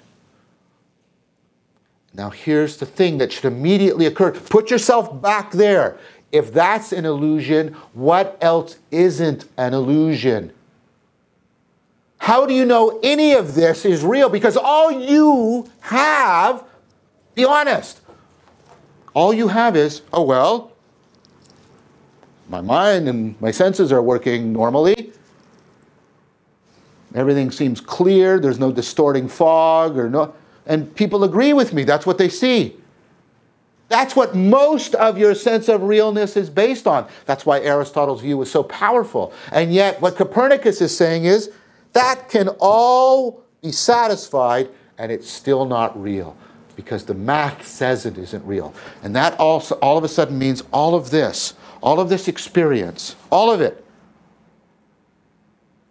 [2.13, 5.97] Now, here's the thing that should immediately occur put yourself back there.
[6.31, 10.53] If that's an illusion, what else isn't an illusion?
[12.19, 14.29] How do you know any of this is real?
[14.29, 16.63] Because all you have,
[17.33, 17.99] be honest,
[19.13, 20.71] all you have is, oh, well,
[22.47, 25.11] my mind and my senses are working normally.
[27.15, 28.39] Everything seems clear.
[28.39, 30.33] There's no distorting fog or no.
[30.65, 31.83] And people agree with me.
[31.83, 32.75] That's what they see.
[33.89, 37.09] That's what most of your sense of realness is based on.
[37.25, 39.33] That's why Aristotle's view was so powerful.
[39.51, 41.51] And yet, what Copernicus is saying is
[41.91, 46.37] that can all be satisfied and it's still not real
[46.75, 48.73] because the math says it isn't real.
[49.03, 53.15] And that also all of a sudden means all of this, all of this experience,
[53.29, 53.83] all of it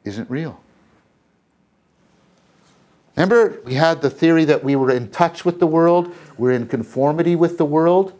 [0.04, 0.60] isn't real.
[3.20, 6.66] Remember, we had the theory that we were in touch with the world, we're in
[6.66, 8.18] conformity with the world.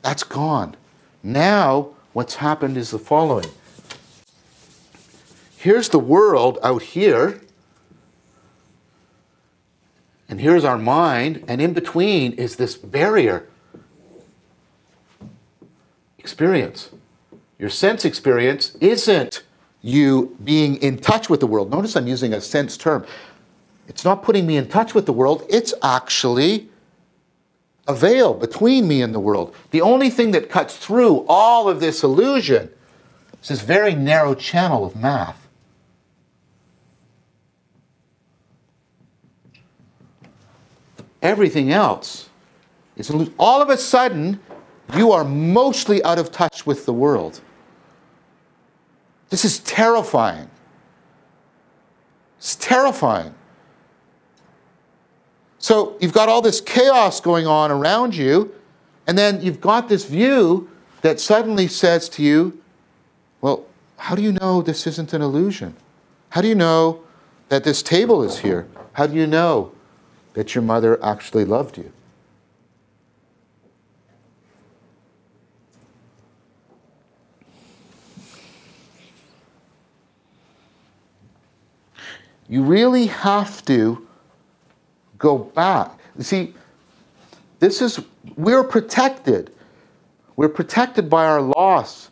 [0.00, 0.76] That's gone.
[1.22, 3.44] Now, what's happened is the following
[5.58, 7.42] here's the world out here,
[10.26, 13.46] and here's our mind, and in between is this barrier
[16.18, 16.88] experience.
[17.58, 19.42] Your sense experience isn't
[19.82, 21.70] you being in touch with the world.
[21.70, 23.04] Notice I'm using a sense term.
[23.90, 26.68] It's not putting me in touch with the world, it's actually
[27.88, 29.52] a veil between me and the world.
[29.72, 32.70] The only thing that cuts through all of this illusion
[33.42, 35.48] is this very narrow channel of math.
[41.20, 42.30] Everything else
[42.96, 43.10] is.
[43.38, 44.38] All of a sudden,
[44.96, 47.40] you are mostly out of touch with the world.
[49.30, 50.48] This is terrifying.
[52.38, 53.34] It's terrifying.
[55.60, 58.52] So you've got all this chaos going on around you,
[59.06, 60.70] and then you've got this view
[61.02, 62.60] that suddenly says to you,
[63.42, 63.66] Well,
[63.98, 65.76] how do you know this isn't an illusion?
[66.30, 67.02] How do you know
[67.50, 68.66] that this table is here?
[68.94, 69.72] How do you know
[70.32, 71.92] that your mother actually loved you?
[82.48, 84.08] You really have to
[85.20, 85.96] go back.
[86.18, 86.54] See,
[87.60, 88.00] this is,
[88.36, 89.54] we're protected.
[90.34, 92.10] We're protected by our loss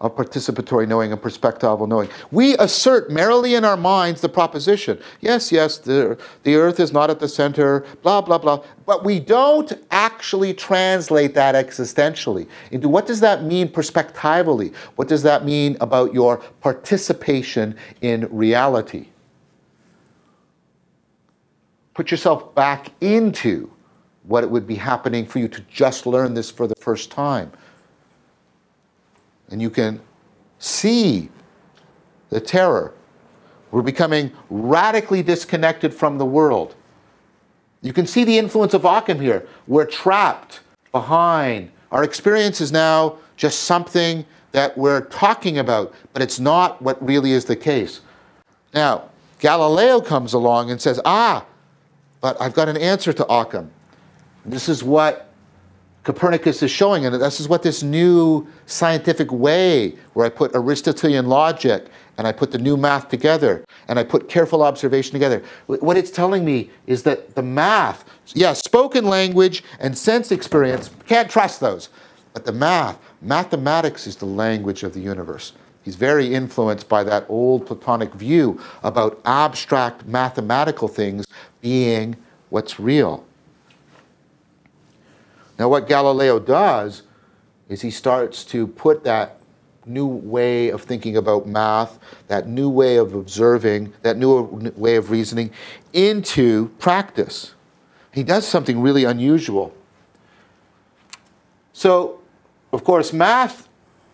[0.00, 2.08] of participatory knowing and perspectival knowing.
[2.30, 7.10] We assert merrily in our minds the proposition yes, yes, the, the earth is not
[7.10, 8.64] at the center, blah, blah, blah.
[8.86, 14.72] But we don't actually translate that existentially into what does that mean perspectively?
[14.96, 19.08] What does that mean about your participation in reality?
[21.94, 23.70] Put yourself back into
[24.24, 27.50] what it would be happening for you to just learn this for the first time.
[29.50, 30.00] And you can
[30.58, 31.28] see
[32.28, 32.94] the terror.
[33.70, 36.74] We're becoming radically disconnected from the world.
[37.82, 39.46] You can see the influence of Occam here.
[39.66, 40.60] We're trapped
[40.92, 41.70] behind.
[41.90, 47.32] Our experience is now just something that we're talking about, but it's not what really
[47.32, 48.00] is the case.
[48.74, 51.44] Now, Galileo comes along and says, ah,
[52.20, 53.70] but I've got an answer to Occam.
[54.44, 55.30] This is what
[56.02, 61.26] Copernicus is showing, and this is what this new scientific way, where I put Aristotelian
[61.26, 65.42] logic and I put the new math together and I put careful observation together.
[65.66, 70.90] What it's telling me is that the math, yes, yeah, spoken language and sense experience,
[71.06, 71.90] can't trust those.
[72.32, 75.52] But the math, mathematics is the language of the universe.
[75.82, 81.26] He's very influenced by that old Platonic view about abstract mathematical things
[81.60, 82.16] being
[82.48, 83.24] what's real.
[85.58, 87.02] Now, what Galileo does
[87.68, 89.40] is he starts to put that
[89.86, 91.98] new way of thinking about math,
[92.28, 94.42] that new way of observing, that new
[94.76, 95.50] way of reasoning
[95.92, 97.54] into practice.
[98.12, 99.74] He does something really unusual.
[101.72, 102.20] So,
[102.72, 103.68] of course, math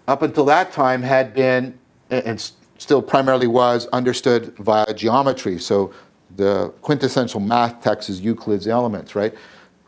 [0.06, 1.78] up until that time had been,
[2.10, 2.40] and
[2.78, 5.58] still primarily was, understood via geometry.
[5.58, 5.92] So
[6.36, 9.34] the quintessential math text is Euclid's Elements, right?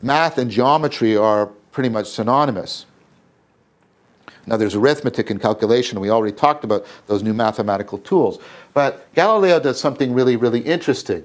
[0.03, 2.87] Math and geometry are pretty much synonymous.
[4.47, 6.01] Now, there's arithmetic and calculation.
[6.01, 8.39] We already talked about those new mathematical tools.
[8.73, 11.23] But Galileo does something really, really interesting.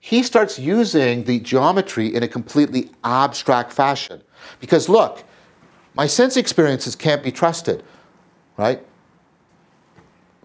[0.00, 4.20] He starts using the geometry in a completely abstract fashion.
[4.60, 5.22] Because look,
[5.94, 7.84] my sense experiences can't be trusted
[8.56, 8.84] right?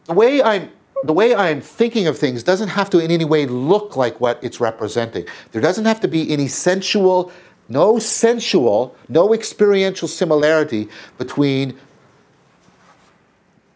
[0.05, 0.71] The way I'm
[1.03, 4.43] the way I'm thinking of things doesn't have to in any way look like what
[4.43, 5.25] it's representing.
[5.51, 7.31] There doesn't have to be any sensual,
[7.67, 11.77] no sensual, no experiential similarity between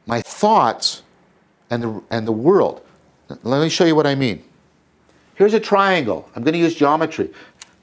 [0.05, 1.03] my thoughts
[1.69, 2.81] and the, and the world.
[3.43, 4.43] Let me show you what I mean.
[5.35, 6.29] Here's a triangle.
[6.35, 7.31] I'm going to use geometry.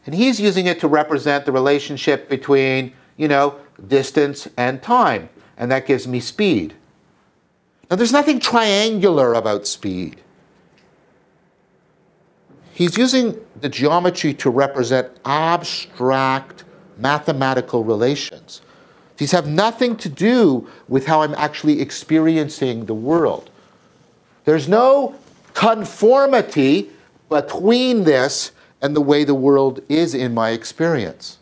[0.07, 3.57] And he's using it to represent the relationship between, you know,
[3.89, 5.29] distance and time
[5.61, 6.75] and that gives me speed.
[7.91, 10.23] Now, there's nothing triangular about speed.
[12.81, 16.65] he's using the geometry to represent abstract
[16.97, 18.63] mathematical relations.
[19.19, 23.51] These have nothing to do with how I'm actually experiencing the world.
[24.47, 25.15] There's no
[25.53, 26.89] conformity
[27.29, 31.37] between this and the way the world is in my experience.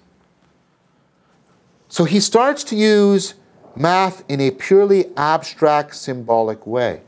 [1.89, 3.35] So he starts to use
[3.79, 7.01] math in a purely abstract, symbolic way.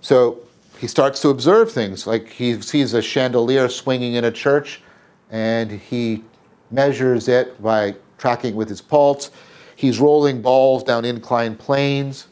[0.00, 0.40] So
[0.78, 4.82] he starts to observe things, like he sees a chandelier swinging in a church,
[5.30, 6.24] and he
[6.70, 9.30] measures it by tracking with his pulse.
[9.76, 12.26] He's rolling balls down inclined planes.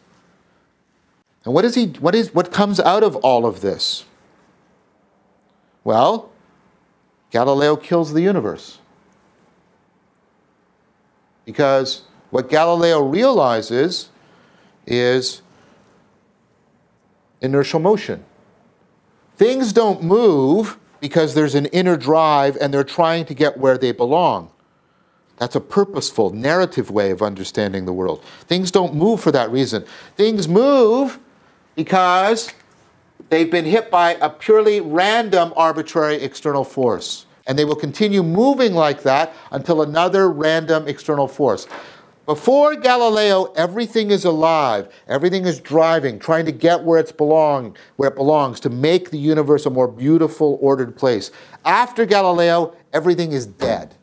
[1.44, 4.04] And what is he what is what comes out of all of this?
[5.84, 6.30] Well,
[7.30, 8.79] Galileo kills the universe.
[11.50, 14.08] Because what Galileo realizes
[14.86, 15.42] is
[17.40, 18.24] inertial motion.
[19.36, 23.90] Things don't move because there's an inner drive and they're trying to get where they
[23.90, 24.52] belong.
[25.38, 28.22] That's a purposeful, narrative way of understanding the world.
[28.42, 29.84] Things don't move for that reason.
[30.16, 31.18] Things move
[31.74, 32.52] because
[33.28, 37.26] they've been hit by a purely random, arbitrary external force.
[37.50, 41.66] And they will continue moving like that until another random external force.
[42.24, 48.08] Before Galileo, everything is alive, everything is driving, trying to get where it's belong, where
[48.08, 51.32] it belongs, to make the universe a more beautiful, ordered place.
[51.64, 53.96] After Galileo, everything is dead.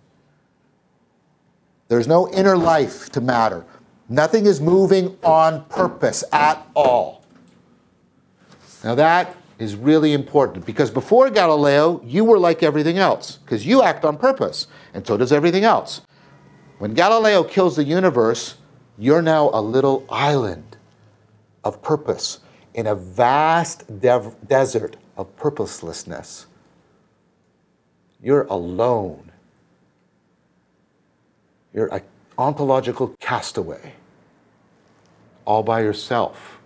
[1.88, 3.66] There's no inner life to matter.
[4.10, 7.24] Nothing is moving on purpose at all.
[8.84, 13.82] Now that is really important because before Galileo, you were like everything else because you
[13.82, 16.02] act on purpose, and so does everything else.
[16.78, 18.56] When Galileo kills the universe,
[18.98, 20.78] you're now a little island
[21.64, 22.40] of purpose
[22.74, 26.46] in a vast dev- desert of purposelessness.
[28.22, 29.32] You're alone.
[31.74, 32.02] You're an
[32.38, 33.94] ontological castaway,
[35.46, 36.57] all by yourself.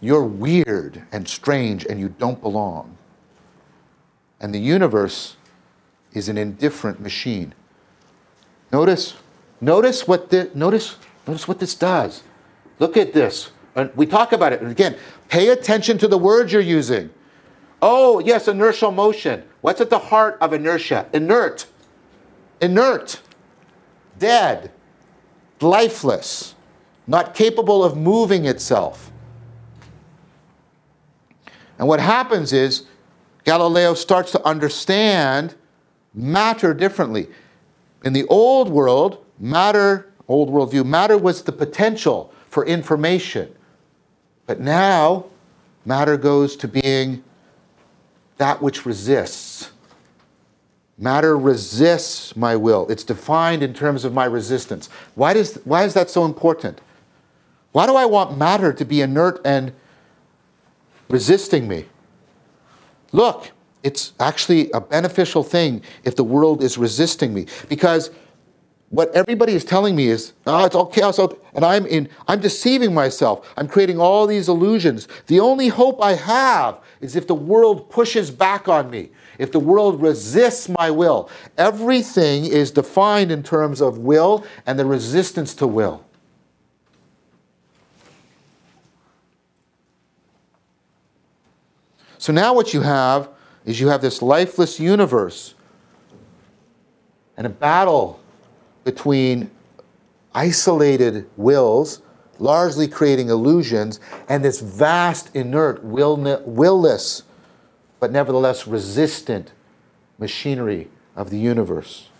[0.00, 2.96] You're weird and strange and you don't belong.
[4.40, 5.36] And the universe
[6.12, 7.54] is an indifferent machine.
[8.72, 9.14] Notice,
[9.60, 10.96] notice what the, notice,
[11.26, 12.22] notice what this does.
[12.78, 13.50] Look at this.
[13.74, 14.60] And we talk about it.
[14.60, 14.96] And again,
[15.28, 17.10] pay attention to the words you're using.
[17.80, 19.44] Oh, yes, inertial motion.
[19.60, 21.06] What's at the heart of inertia?
[21.12, 21.66] Inert.
[22.60, 23.20] Inert.
[24.18, 24.72] Dead.
[25.60, 26.54] Lifeless.
[27.06, 29.10] Not capable of moving itself.
[31.78, 32.84] And what happens is
[33.44, 35.54] Galileo starts to understand
[36.12, 37.28] matter differently.
[38.04, 43.54] In the old world, matter, old worldview, matter was the potential for information.
[44.46, 45.26] But now,
[45.84, 47.22] matter goes to being
[48.38, 49.70] that which resists.
[50.96, 52.88] Matter resists my will.
[52.88, 54.88] It's defined in terms of my resistance.
[55.14, 56.80] Why, does, why is that so important?
[57.72, 59.72] Why do I want matter to be inert and
[61.08, 61.86] resisting me?
[63.12, 63.50] Look,
[63.82, 68.10] it's actually a beneficial thing if the world is resisting me because
[68.90, 72.94] what everybody is telling me is oh it's all chaos and i'm in i'm deceiving
[72.94, 73.52] myself.
[73.56, 75.08] I'm creating all these illusions.
[75.26, 79.60] The only hope i have is if the world pushes back on me if the
[79.60, 81.30] world resists my will.
[81.56, 86.04] Everything is defined in terms of will and the resistance to will
[92.28, 93.30] so now what you have
[93.64, 95.54] is you have this lifeless universe
[97.38, 98.20] and a battle
[98.84, 99.50] between
[100.34, 102.02] isolated wills,
[102.38, 103.98] largely creating illusions,
[104.28, 107.22] and this vast, inert, willless,
[107.98, 109.52] but nevertheless resistant
[110.18, 112.10] machinery of the universe.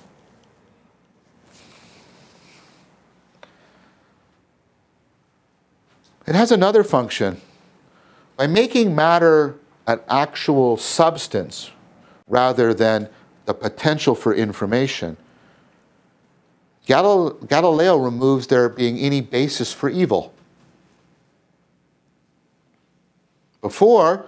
[6.27, 7.43] It has another function.
[8.39, 11.71] By making matter an actual substance
[12.29, 13.09] rather than
[13.47, 15.17] the potential for information.
[16.87, 20.35] Galileo removes there being any basis for evil.
[23.63, 24.27] Before,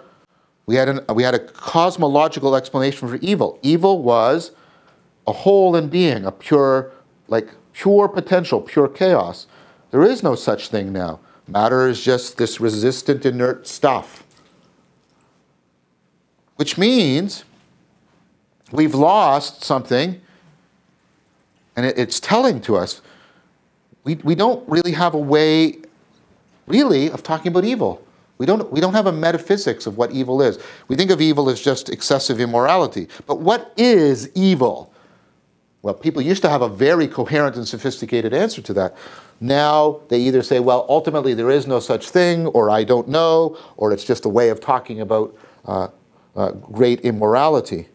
[0.64, 3.58] we had, an, we had a cosmological explanation for evil.
[3.62, 4.52] Evil was
[5.26, 6.90] a hole in being, a pure,
[7.28, 9.46] like pure potential, pure chaos.
[9.90, 11.20] There is no such thing now.
[11.46, 14.24] Matter is just this resistant, inert stuff
[16.61, 17.46] which means
[18.70, 20.20] we've lost something,
[21.74, 23.00] and it, it's telling to us
[24.04, 25.78] we, we don't really have a way,
[26.66, 28.04] really, of talking about evil.
[28.36, 30.58] We don't, we don't have a metaphysics of what evil is.
[30.86, 33.08] We think of evil as just excessive immorality.
[33.26, 34.92] But what is evil?
[35.80, 38.98] Well, people used to have a very coherent and sophisticated answer to that.
[39.40, 43.56] Now they either say, well, ultimately there is no such thing, or I don't know,
[43.78, 45.34] or it's just a way of talking about
[45.64, 45.88] uh,
[46.37, 47.89] uh, great immorality.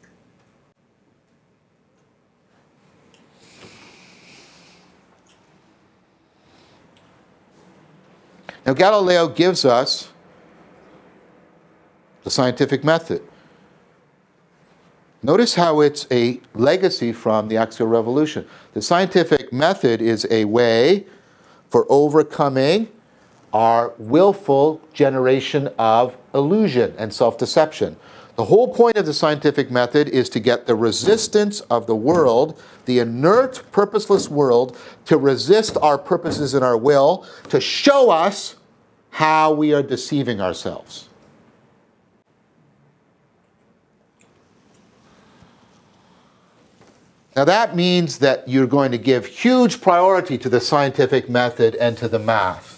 [8.66, 10.10] Now, Galileo gives us
[12.24, 13.22] the scientific method.
[15.22, 18.48] Notice how it's a legacy from the axial revolution.
[18.74, 21.06] The scientific method is a way
[21.70, 22.90] for overcoming
[23.54, 27.96] our willful generation of illusion and self deception.
[28.36, 32.62] The whole point of the scientific method is to get the resistance of the world,
[32.86, 38.56] the inert, purposeless world, to resist our purposes and our will, to show us
[39.12, 41.08] how we are deceiving ourselves.
[47.38, 51.98] Now, that means that you're going to give huge priority to the scientific method and
[51.98, 52.75] to the math.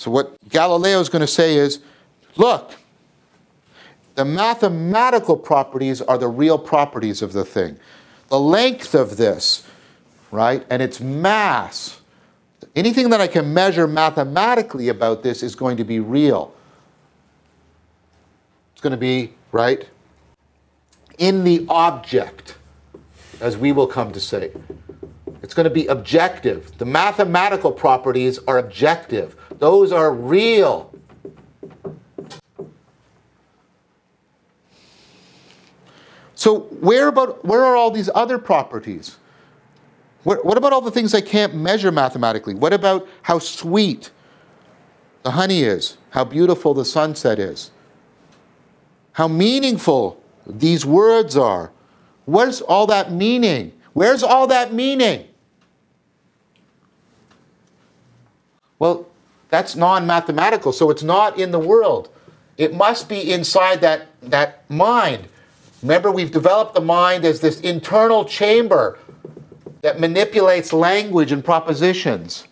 [0.00, 1.80] So, what Galileo is going to say is
[2.36, 2.72] look,
[4.14, 7.78] the mathematical properties are the real properties of the thing.
[8.28, 9.66] The length of this,
[10.30, 12.00] right, and its mass,
[12.74, 16.54] anything that I can measure mathematically about this is going to be real.
[18.72, 19.86] It's going to be, right,
[21.18, 22.56] in the object,
[23.42, 24.50] as we will come to say.
[25.42, 26.76] It's going to be objective.
[26.78, 30.92] The mathematical properties are objective, those are real.
[36.34, 39.18] So, where, about, where are all these other properties?
[40.22, 42.54] What, what about all the things I can't measure mathematically?
[42.54, 44.10] What about how sweet
[45.22, 45.98] the honey is?
[46.10, 47.70] How beautiful the sunset is?
[49.12, 51.70] how meaningful these words are.
[52.24, 53.72] Where's all that meaning?
[53.92, 55.28] Where's all that meaning?
[58.80, 59.06] Well,
[59.50, 62.08] that's non mathematical, so it's not in the world.
[62.58, 65.28] It must be inside that, that mind.
[65.82, 68.98] Remember, we've developed the mind as this internal chamber
[69.82, 72.46] that manipulates language and propositions.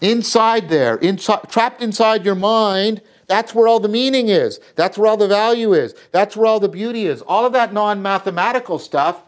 [0.00, 4.60] Inside there, inside, trapped inside your mind, that's where all the meaning is.
[4.76, 5.94] That's where all the value is.
[6.12, 7.22] That's where all the beauty is.
[7.22, 9.22] All of that non mathematical stuff,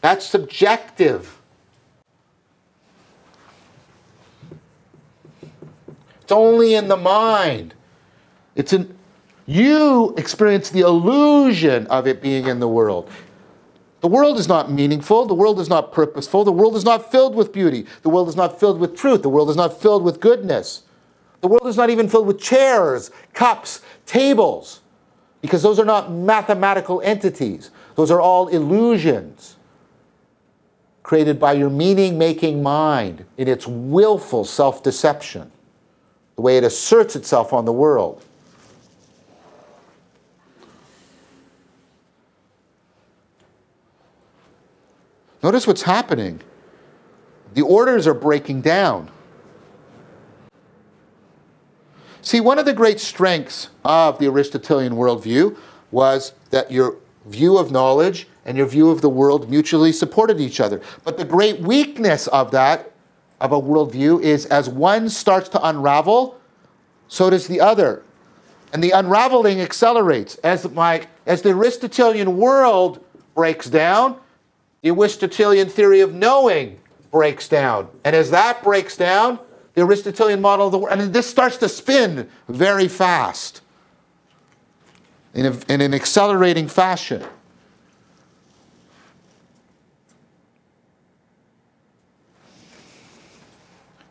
[0.00, 1.40] that's subjective.
[6.24, 7.74] It's only in the mind.
[8.56, 8.96] It's in
[9.46, 13.10] you experience the illusion of it being in the world.
[14.00, 15.26] The world is not meaningful.
[15.26, 16.44] The world is not purposeful.
[16.44, 17.86] The world is not filled with beauty.
[18.02, 19.22] The world is not filled with truth.
[19.22, 20.82] The world is not filled with goodness.
[21.42, 24.80] The world is not even filled with chairs, cups, tables,
[25.42, 27.70] because those are not mathematical entities.
[27.96, 29.56] Those are all illusions
[31.02, 35.52] created by your meaning making mind in its willful self deception,
[36.36, 38.24] the way it asserts itself on the world.
[45.42, 46.40] Notice what's happening.
[47.52, 49.10] The orders are breaking down.
[52.22, 55.54] See, one of the great strengths of the Aristotelian worldview
[55.90, 60.60] was that your view of knowledge and your view of the world mutually supported each
[60.60, 60.80] other.
[61.04, 62.93] But the great weakness of that,
[63.44, 66.40] of a worldview, is as one starts to unravel,
[67.08, 68.02] so does the other.
[68.72, 70.36] And the unraveling accelerates.
[70.36, 74.18] As, my, as the Aristotelian world breaks down,
[74.82, 76.80] the Aristotelian theory of knowing
[77.10, 77.88] breaks down.
[78.04, 79.38] And as that breaks down,
[79.74, 80.98] the Aristotelian model of the world.
[80.98, 83.60] And this starts to spin very fast
[85.34, 87.22] in, a, in an accelerating fashion.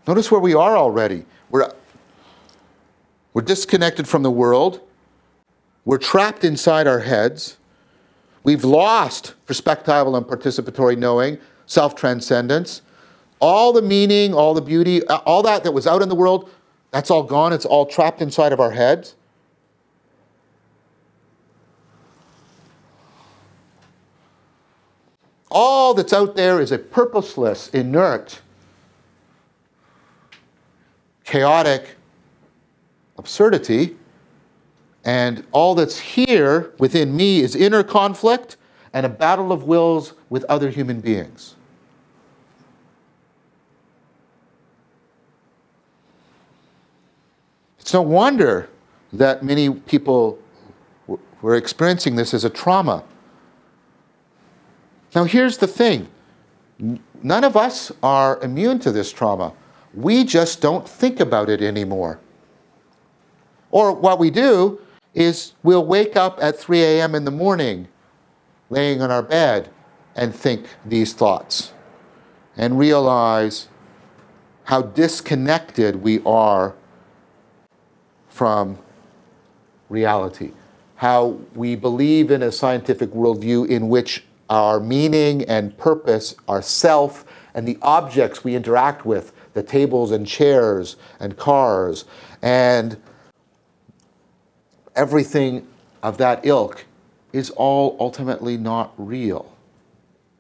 [0.08, 1.26] Notice where we are already.
[1.50, 1.72] We're,
[3.34, 4.82] we're disconnected from the world.
[5.86, 7.58] We're trapped inside our heads.
[8.44, 12.82] We've lost perspectival and participatory knowing, self transcendence
[13.44, 16.50] all the meaning, all the beauty, uh, all that that was out in the world,
[16.92, 17.52] that's all gone.
[17.52, 19.16] It's all trapped inside of our heads.
[25.52, 28.40] All that's out there is a purposeless, inert,
[31.24, 31.96] chaotic
[33.18, 33.96] absurdity.
[35.06, 38.58] And all that's here within me is inner conflict
[38.94, 41.56] and a battle of wills with other human beings.
[47.80, 48.70] It's no wonder
[49.12, 50.40] that many people
[51.42, 53.04] were experiencing this as a trauma.
[55.14, 56.08] Now, here's the thing
[57.22, 59.54] none of us are immune to this trauma.
[59.94, 62.20] We just don't think about it anymore.
[63.72, 64.80] Or what we do
[65.14, 67.16] is we'll wake up at 3 a.m.
[67.16, 67.88] in the morning,
[68.70, 69.70] laying on our bed,
[70.16, 71.74] and think these thoughts
[72.56, 73.68] and realize
[74.66, 76.76] how disconnected we are
[78.30, 78.78] from
[79.90, 80.52] reality,
[80.96, 87.26] how we believe in a scientific worldview in which our meaning and purpose, our self,
[87.54, 92.06] and the objects we interact with, the tables and chairs and cars,
[92.42, 92.98] and
[94.96, 95.68] everything
[96.02, 96.86] of that ilk
[97.32, 99.56] is all ultimately not real.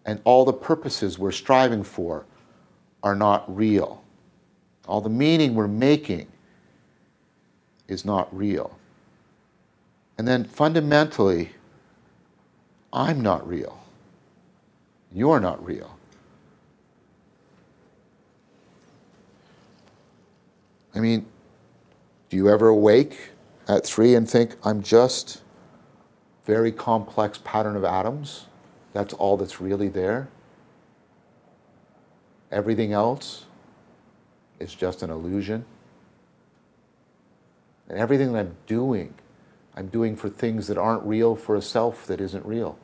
[0.05, 2.25] And all the purposes we're striving for
[3.01, 4.03] are not real.
[4.87, 6.27] All the meaning we're making
[7.87, 8.77] is not real.
[10.17, 11.51] And then fundamentally,
[12.91, 13.83] I'm not real.
[15.11, 15.97] You're not real.
[20.95, 21.25] I mean,
[22.29, 23.31] do you ever awake
[23.67, 25.41] at three and think, I'm just
[26.45, 28.47] very complex pattern of atoms?
[28.93, 30.29] That's all that's really there?
[32.51, 33.45] Everything else
[34.59, 35.65] is just an illusion?
[37.89, 39.15] And everything that I'm doing,
[39.75, 42.77] I'm doing for things that aren't real for a self that isn't real.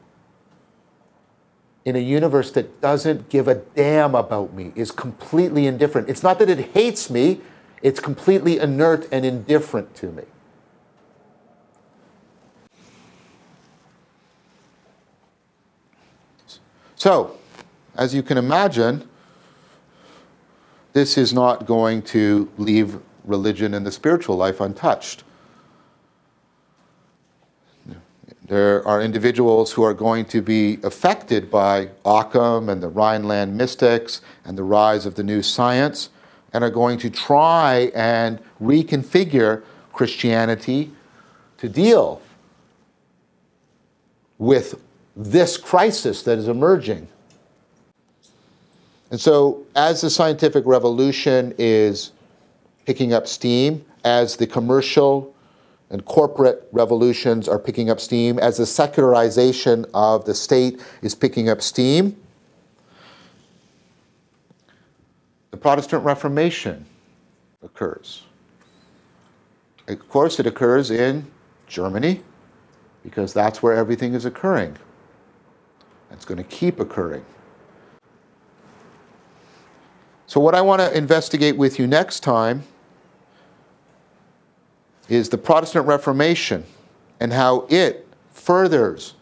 [1.85, 6.09] In a universe that doesn't give a damn about me, is completely indifferent.
[6.09, 7.41] It's not that it hates me,
[7.81, 10.23] it's completely inert and indifferent to me.
[16.95, 17.37] So,
[17.95, 19.07] as you can imagine,
[20.91, 25.23] this is not going to leave religion and the spiritual life untouched.
[28.45, 34.21] There are individuals who are going to be affected by Occam and the Rhineland mystics
[34.43, 36.09] and the rise of the new science
[36.53, 40.91] and are going to try and reconfigure Christianity
[41.57, 42.21] to deal
[44.37, 44.81] with
[45.15, 47.07] this crisis that is emerging.
[49.11, 52.11] And so, as the scientific revolution is
[52.85, 55.35] picking up steam, as the commercial
[55.89, 61.49] and corporate revolutions are picking up steam, as the secularization of the state is picking
[61.49, 62.15] up steam,
[65.48, 66.85] the Protestant Reformation
[67.63, 68.23] occurs.
[69.87, 71.25] Of course, it occurs in
[71.67, 72.21] Germany
[73.03, 74.77] because that's where everything is occurring.
[76.11, 77.25] It's going to keep occurring.
[80.27, 82.63] So, what I want to investigate with you next time
[85.07, 86.63] is the Protestant Reformation
[87.19, 89.15] and how it furthers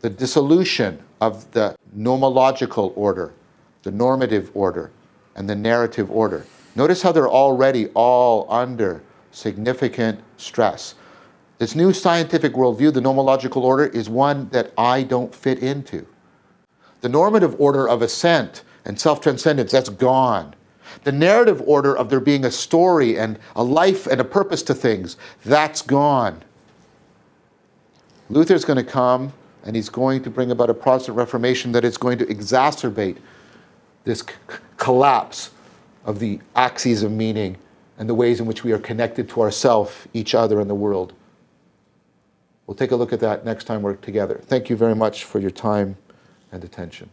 [0.00, 3.32] the dissolution of the nomological order,
[3.82, 4.90] the normative order,
[5.40, 6.44] and the narrative order.
[6.76, 10.94] Notice how they're already all under significant stress.
[11.56, 16.06] This new scientific worldview, the nomological order, is one that I don't fit into.
[17.00, 20.54] The normative order of ascent and self transcendence, that's gone.
[21.04, 24.74] The narrative order of there being a story and a life and a purpose to
[24.74, 25.16] things,
[25.46, 26.44] that's gone.
[28.28, 29.32] Luther's going to come
[29.64, 33.16] and he's going to bring about a Protestant Reformation that is going to exacerbate
[34.04, 35.50] this c- collapse
[36.04, 37.56] of the axes of meaning
[37.98, 41.12] and the ways in which we are connected to ourself, each other, and the world.
[42.66, 44.40] We'll take a look at that next time we're together.
[44.44, 45.96] Thank you very much for your time
[46.52, 47.10] and attention.